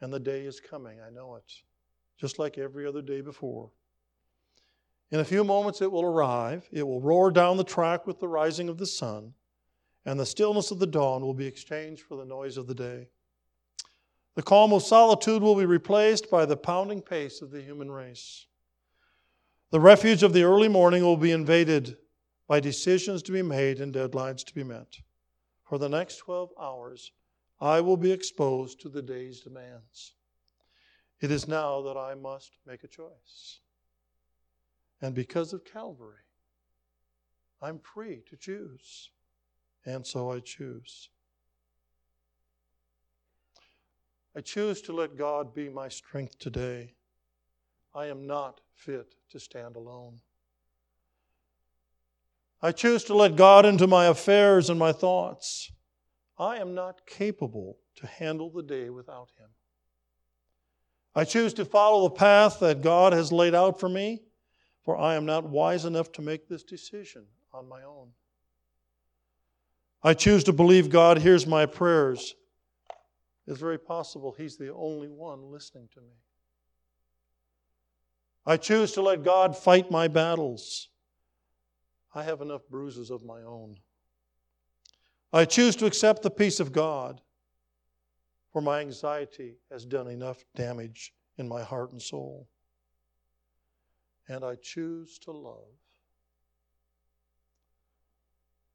And 0.00 0.12
the 0.12 0.20
day 0.20 0.42
is 0.42 0.60
coming. 0.60 0.98
I 1.04 1.10
know 1.10 1.34
it. 1.34 1.52
Just 2.16 2.38
like 2.38 2.58
every 2.58 2.86
other 2.86 3.02
day 3.02 3.22
before. 3.22 3.70
In 5.10 5.18
a 5.18 5.24
few 5.24 5.42
moments, 5.42 5.82
it 5.82 5.90
will 5.90 6.04
arrive. 6.04 6.68
It 6.70 6.86
will 6.86 7.00
roar 7.00 7.32
down 7.32 7.56
the 7.56 7.64
track 7.64 8.06
with 8.06 8.20
the 8.20 8.28
rising 8.28 8.68
of 8.68 8.78
the 8.78 8.86
sun, 8.86 9.34
and 10.04 10.18
the 10.18 10.26
stillness 10.26 10.70
of 10.70 10.78
the 10.78 10.86
dawn 10.86 11.22
will 11.22 11.34
be 11.34 11.46
exchanged 11.46 12.02
for 12.02 12.16
the 12.16 12.24
noise 12.24 12.56
of 12.56 12.66
the 12.66 12.74
day. 12.74 13.08
The 14.34 14.42
calm 14.42 14.72
of 14.72 14.82
solitude 14.82 15.42
will 15.42 15.54
be 15.54 15.66
replaced 15.66 16.30
by 16.30 16.44
the 16.44 16.56
pounding 16.56 17.00
pace 17.00 17.40
of 17.40 17.50
the 17.50 17.62
human 17.62 17.90
race. 17.90 18.46
The 19.70 19.80
refuge 19.80 20.22
of 20.22 20.32
the 20.32 20.42
early 20.42 20.68
morning 20.68 21.02
will 21.02 21.16
be 21.16 21.30
invaded 21.30 21.96
by 22.46 22.60
decisions 22.60 23.22
to 23.22 23.32
be 23.32 23.42
made 23.42 23.80
and 23.80 23.94
deadlines 23.94 24.44
to 24.44 24.54
be 24.54 24.64
met. 24.64 24.98
For 25.64 25.78
the 25.78 25.88
next 25.88 26.18
12 26.18 26.50
hours, 26.60 27.12
I 27.60 27.80
will 27.80 27.96
be 27.96 28.12
exposed 28.12 28.80
to 28.80 28.88
the 28.88 29.02
day's 29.02 29.40
demands. 29.40 30.14
It 31.20 31.30
is 31.30 31.48
now 31.48 31.80
that 31.82 31.96
I 31.96 32.14
must 32.14 32.58
make 32.66 32.84
a 32.84 32.88
choice. 32.88 33.60
And 35.00 35.14
because 35.14 35.52
of 35.52 35.64
Calvary, 35.64 36.18
I'm 37.62 37.78
free 37.78 38.22
to 38.28 38.36
choose. 38.36 39.10
And 39.86 40.06
so 40.06 40.30
I 40.30 40.40
choose. 40.40 41.10
I 44.36 44.40
choose 44.40 44.80
to 44.82 44.92
let 44.92 45.16
God 45.16 45.54
be 45.54 45.68
my 45.68 45.88
strength 45.88 46.38
today. 46.38 46.94
I 47.94 48.06
am 48.06 48.26
not 48.26 48.60
fit 48.74 49.14
to 49.30 49.38
stand 49.38 49.76
alone. 49.76 50.20
I 52.60 52.72
choose 52.72 53.04
to 53.04 53.14
let 53.14 53.36
God 53.36 53.66
into 53.66 53.86
my 53.86 54.06
affairs 54.06 54.70
and 54.70 54.78
my 54.78 54.90
thoughts. 54.90 55.70
I 56.38 56.56
am 56.56 56.74
not 56.74 57.06
capable 57.06 57.78
to 57.96 58.06
handle 58.06 58.50
the 58.50 58.62
day 58.62 58.90
without 58.90 59.28
Him. 59.38 59.50
I 61.14 61.24
choose 61.24 61.54
to 61.54 61.64
follow 61.64 62.08
the 62.08 62.14
path 62.14 62.58
that 62.60 62.82
God 62.82 63.12
has 63.12 63.30
laid 63.30 63.54
out 63.54 63.78
for 63.78 63.88
me, 63.88 64.22
for 64.82 64.96
I 64.96 65.14
am 65.14 65.26
not 65.26 65.48
wise 65.48 65.84
enough 65.84 66.10
to 66.12 66.22
make 66.22 66.48
this 66.48 66.64
decision 66.64 67.26
on 67.52 67.68
my 67.68 67.82
own. 67.84 68.08
I 70.06 70.12
choose 70.12 70.44
to 70.44 70.52
believe 70.52 70.90
God 70.90 71.18
hears 71.18 71.46
my 71.46 71.64
prayers. 71.64 72.34
It's 73.46 73.58
very 73.58 73.78
possible 73.78 74.34
He's 74.36 74.58
the 74.58 74.72
only 74.74 75.08
one 75.08 75.50
listening 75.50 75.88
to 75.94 76.00
me. 76.02 76.12
I 78.46 78.58
choose 78.58 78.92
to 78.92 79.02
let 79.02 79.22
God 79.22 79.56
fight 79.56 79.90
my 79.90 80.06
battles. 80.08 80.90
I 82.14 82.22
have 82.22 82.42
enough 82.42 82.68
bruises 82.68 83.10
of 83.10 83.24
my 83.24 83.40
own. 83.40 83.78
I 85.32 85.46
choose 85.46 85.74
to 85.76 85.86
accept 85.86 86.22
the 86.22 86.30
peace 86.30 86.60
of 86.60 86.70
God, 86.70 87.22
for 88.52 88.60
my 88.60 88.80
anxiety 88.80 89.56
has 89.72 89.86
done 89.86 90.08
enough 90.08 90.44
damage 90.54 91.14
in 91.38 91.48
my 91.48 91.62
heart 91.62 91.92
and 91.92 92.00
soul. 92.00 92.46
And 94.28 94.44
I 94.44 94.56
choose 94.56 95.18
to 95.20 95.32
love. 95.32 95.72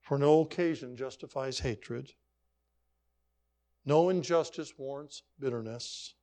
For 0.09 0.17
no 0.17 0.41
occasion 0.41 0.95
justifies 0.95 1.59
hatred, 1.59 2.13
no 3.85 4.09
injustice 4.09 4.73
warrants 4.75 5.21
bitterness. 5.39 6.15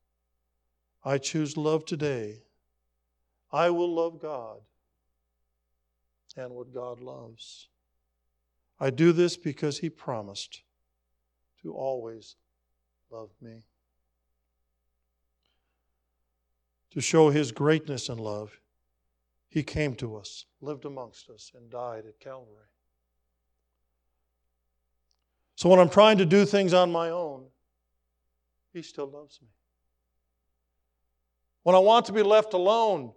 I 1.05 1.19
choose 1.19 1.57
love 1.57 1.85
today. 1.85 2.43
I 3.53 3.71
will 3.71 3.95
love 3.95 4.21
God 4.21 4.59
and 6.37 6.53
what 6.53 6.75
God 6.75 6.99
loves. 6.99 7.69
I 8.81 8.91
do 8.91 9.13
this 9.13 9.37
because 9.37 9.79
He 9.79 9.89
promised 9.89 10.63
to 11.63 11.73
always 11.73 12.35
love 13.09 13.31
me. 13.41 13.63
To 16.91 17.01
show 17.01 17.31
His 17.31 17.53
greatness 17.53 18.09
and 18.09 18.19
love, 18.19 18.59
He 19.49 19.63
came 19.63 19.95
to 19.95 20.17
us, 20.17 20.45
lived 20.61 20.85
amongst 20.85 21.31
us, 21.31 21.53
and 21.55 21.71
died 21.71 22.05
at 22.05 22.19
Calvary. 22.19 22.67
So 25.57 25.69
when 25.69 25.81
I'm 25.81 25.89
trying 25.89 26.19
to 26.19 26.27
do 26.27 26.45
things 26.45 26.73
on 26.73 26.93
my 26.93 27.11
own, 27.11 27.47
He 28.73 28.83
still 28.83 29.11
loves 29.11 29.41
me. 29.43 29.49
When 31.65 31.75
I 31.75 31.81
want 31.81 32.07
to 32.07 32.13
be 32.13 32.23
left 32.23 32.55
alone, 32.55 33.13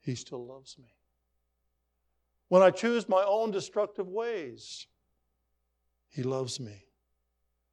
He 0.00 0.14
still 0.14 0.46
loves 0.46 0.78
me 0.78 0.94
when 2.54 2.62
I 2.62 2.70
choose 2.70 3.08
my 3.08 3.24
own 3.24 3.50
destructive 3.50 4.08
ways, 4.08 4.86
He 6.08 6.22
loves 6.22 6.60
me. 6.60 6.84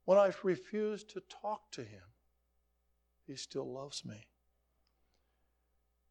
When 0.06 0.18
I 0.18 0.32
refuse 0.42 1.04
to 1.04 1.22
talk 1.42 1.70
to 1.72 1.82
Him, 1.82 2.02
He 3.24 3.36
still 3.36 3.72
loves 3.72 4.04
me. 4.04 4.26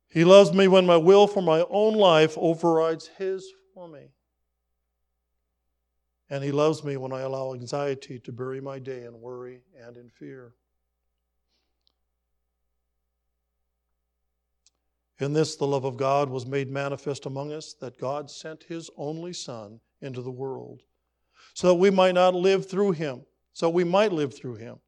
He 0.08 0.24
loves 0.24 0.54
me 0.54 0.70
when 0.70 0.86
my 0.86 0.96
will 0.96 1.28
for 1.28 1.42
my 1.42 1.66
own 1.70 1.96
life 1.96 2.38
overrides 2.38 3.08
His 3.18 3.46
for 3.74 3.90
me. 3.90 4.14
And 6.32 6.42
He 6.42 6.52
loves 6.52 6.84
me 6.84 6.96
when 6.96 7.12
I 7.12 7.22
allow 7.22 7.54
anxiety 7.54 8.18
to 8.20 8.32
bury 8.32 8.62
my 8.62 8.80
day 8.80 9.04
in 9.04 9.20
worry 9.20 9.60
and 9.86 9.98
in 9.98 10.10
fear. 10.10 10.54
In 15.20 15.34
this, 15.34 15.58
the 15.58 15.68
love 15.68 15.84
of 15.84 15.98
God 15.98 16.30
was 16.30 16.48
made 16.48 16.72
manifest 16.72 17.26
among 17.26 17.52
us, 17.52 17.74
that 17.74 18.00
God 18.00 18.32
sent 18.32 18.64
His 18.64 18.90
only 18.98 19.34
Son 19.34 19.82
into 20.02 20.22
the 20.22 20.32
world, 20.32 20.82
so 21.54 21.68
that 21.68 21.76
we 21.76 21.92
might 21.92 22.16
not 22.16 22.34
live 22.34 22.68
through 22.68 22.94
Him, 22.94 23.24
so 23.52 23.70
we 23.70 23.84
might 23.84 24.14
live 24.14 24.34
through 24.34 24.56
Him. 24.56 24.80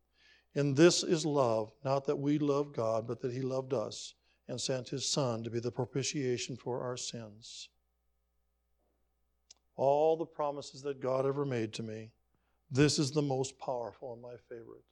And 0.56 0.78
this 0.78 1.04
is 1.04 1.26
love, 1.26 1.74
not 1.84 2.06
that 2.06 2.18
we 2.18 2.40
loved 2.40 2.74
God, 2.74 3.06
but 3.06 3.20
that 3.20 3.34
He 3.34 3.42
loved 3.42 3.74
us 3.74 4.14
and 4.48 4.60
sent 4.60 4.90
His 4.90 5.06
Son 5.06 5.44
to 5.44 5.50
be 5.50 5.60
the 5.60 5.72
propitiation 5.72 6.56
for 6.56 6.82
our 6.82 6.96
sins. 6.96 7.68
All 9.76 10.16
the 10.16 10.26
promises 10.26 10.82
that 10.84 11.02
God 11.02 11.26
ever 11.26 11.46
made 11.46 11.74
to 11.74 11.84
me, 11.84 12.12
this 12.72 13.00
is 13.00 13.12
the 13.12 13.22
most 13.22 13.58
powerful 13.60 14.14
and 14.14 14.22
my 14.22 14.36
favorite 14.50 14.84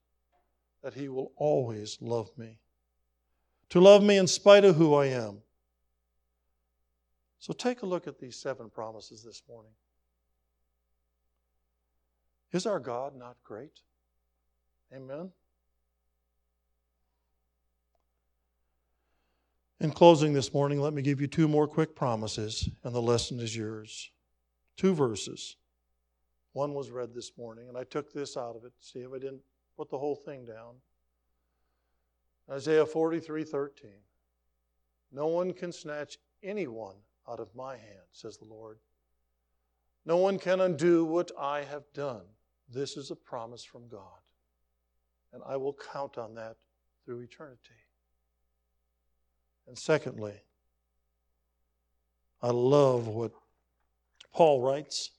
that 0.84 0.94
He 0.94 1.10
will 1.10 1.32
always 1.38 1.98
love 2.02 2.30
me 2.38 2.58
to 3.72 3.80
love 3.80 4.04
me 4.04 4.18
in 4.18 4.28
spite 4.28 4.66
of 4.66 4.76
who 4.76 4.94
I 4.94 5.06
am. 5.08 5.38
So 7.40 7.54
take 7.54 7.82
a 7.82 7.86
look 7.86 8.06
at 8.06 8.20
these 8.20 8.36
seven 8.36 8.70
promises 8.70 9.24
this 9.24 9.42
morning. 9.48 9.72
Is 12.52 12.66
our 12.66 12.80
God 12.80 13.16
not 13.16 13.38
great? 13.46 13.80
Amen. 14.94 15.32
In 19.80 19.92
closing 19.92 20.34
this 20.34 20.54
morning, 20.54 20.82
let 20.82 20.94
me 20.94 21.02
give 21.02 21.22
you 21.22 21.28
two 21.28 21.48
more 21.48 21.66
quick 21.66 21.96
promises, 21.96 22.70
and 22.84 22.94
the 22.94 23.02
lesson 23.02 23.40
is 23.40 23.56
yours. 23.56 24.12
Two 24.78 24.94
verses. 24.94 25.58
One 26.54 26.74
was 26.74 26.90
read 26.90 27.14
this 27.14 27.32
morning, 27.38 27.70
and 27.70 27.78
I 27.78 27.84
took 27.84 28.12
this 28.12 28.36
out 28.36 28.56
of 28.56 28.66
it. 28.66 28.74
See 28.80 29.00
if 29.00 29.12
I 29.14 29.20
didn't 29.20 29.42
put 29.78 29.90
the 29.90 29.98
whole 29.98 30.16
thing 30.16 30.46
down. 30.46 30.76
Isaiah 32.50 32.86
43 32.86 33.44
13. 33.44 33.92
No 35.12 35.28
one 35.28 35.54
can 35.54 35.72
snatch 35.72 36.18
anyone 36.44 36.96
out 37.30 37.40
of 37.40 37.54
my 37.56 37.74
hand, 37.74 38.08
says 38.12 38.38
the 38.38 38.46
Lord. 38.46 38.80
No 40.06 40.18
one 40.18 40.40
can 40.40 40.62
undo 40.62 41.06
what 41.06 41.32
I 41.40 41.64
have 41.64 41.84
done. 41.94 42.24
This 42.70 42.98
is 42.98 43.12
a 43.12 43.16
promise 43.16 43.64
from 43.64 43.88
God. 43.88 44.02
And 45.34 45.44
I 45.46 45.58
will 45.58 45.78
count 45.94 46.18
on 46.18 46.36
that 46.36 46.58
through 47.06 47.22
eternity. 47.22 47.60
And 49.68 49.78
secondly, 49.78 50.34
I 52.42 52.50
love 52.50 53.08
what 53.08 53.32
Paul 54.34 54.62
writes. 54.62 55.12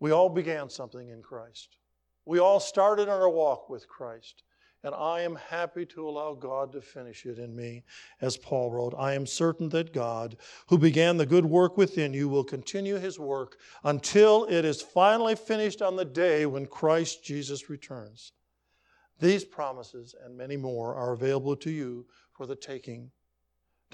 We 0.00 0.10
all 0.10 0.28
began 0.28 0.68
something 0.68 1.08
in 1.08 1.22
Christ. 1.22 1.78
We 2.26 2.38
all 2.38 2.60
started 2.60 3.08
on 3.08 3.20
our 3.20 3.28
walk 3.28 3.70
with 3.70 3.88
Christ 3.88 4.42
and 4.84 4.94
I 4.94 5.22
am 5.22 5.36
happy 5.36 5.86
to 5.86 6.06
allow 6.06 6.34
God 6.34 6.70
to 6.72 6.82
finish 6.82 7.24
it 7.24 7.38
in 7.38 7.56
me. 7.56 7.84
As 8.20 8.36
Paul 8.36 8.70
wrote, 8.70 8.94
I 8.96 9.14
am 9.14 9.26
certain 9.26 9.70
that 9.70 9.94
God, 9.94 10.36
who 10.68 10.76
began 10.76 11.16
the 11.16 11.24
good 11.24 11.46
work 11.46 11.78
within 11.78 12.12
you, 12.12 12.28
will 12.28 12.44
continue 12.44 12.96
his 12.96 13.18
work 13.18 13.56
until 13.82 14.44
it 14.44 14.66
is 14.66 14.82
finally 14.82 15.36
finished 15.36 15.80
on 15.80 15.96
the 15.96 16.04
day 16.04 16.44
when 16.44 16.66
Christ 16.66 17.24
Jesus 17.24 17.70
returns. 17.70 18.32
These 19.20 19.44
promises 19.46 20.14
and 20.22 20.36
many 20.36 20.58
more 20.58 20.94
are 20.94 21.14
available 21.14 21.56
to 21.56 21.70
you 21.70 22.04
for 22.32 22.46
the 22.46 22.56
taking. 22.56 23.10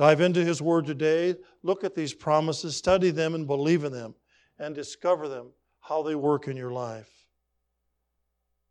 Dive 0.01 0.22
into 0.22 0.42
his 0.42 0.62
word 0.62 0.86
today, 0.86 1.36
look 1.62 1.84
at 1.84 1.94
these 1.94 2.14
promises, 2.14 2.74
study 2.74 3.11
them, 3.11 3.34
and 3.34 3.46
believe 3.46 3.84
in 3.84 3.92
them, 3.92 4.14
and 4.59 4.74
discover 4.74 5.28
them, 5.28 5.48
how 5.80 6.03
they 6.03 6.14
work 6.14 6.48
in 6.48 6.57
your 6.57 6.70
life. 6.70 7.26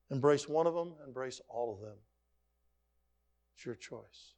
Embrace 0.09 0.49
one 0.49 0.65
of 0.65 0.73
them, 0.73 0.95
embrace 1.05 1.39
all 1.47 1.71
of 1.71 1.81
them. 1.81 1.97
It's 3.53 3.63
your 3.63 3.75
choice. 3.75 4.33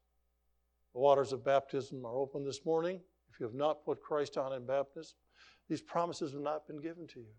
The 0.94 1.00
waters 1.00 1.32
of 1.32 1.46
baptism 1.46 2.06
are 2.06 2.18
open 2.18 2.44
this 2.44 2.66
morning. 2.66 3.00
If 3.32 3.40
you 3.40 3.46
have 3.46 3.56
not 3.56 3.86
put 3.86 4.02
Christ 4.02 4.38
on 4.38 4.52
in 4.52 4.66
baptism, 4.66 5.16
these 5.70 5.80
promises 5.80 6.34
have 6.34 6.42
not 6.42 6.68
been 6.68 6.82
given 6.82 7.08
to 7.08 7.22
you. 7.22 7.34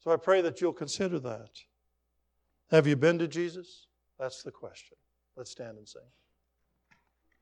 So 0.00 0.10
I 0.10 0.16
pray 0.16 0.42
that 0.42 0.60
you'll 0.60 0.74
consider 0.74 1.18
that. 1.20 1.60
Have 2.70 2.86
you 2.86 2.96
been 2.96 3.18
to 3.20 3.26
Jesus? 3.26 3.86
That's 4.20 4.42
the 4.42 4.50
question. 4.50 4.98
Let's 5.34 5.52
stand 5.52 5.78
and 5.78 5.88
sing. 5.88 6.02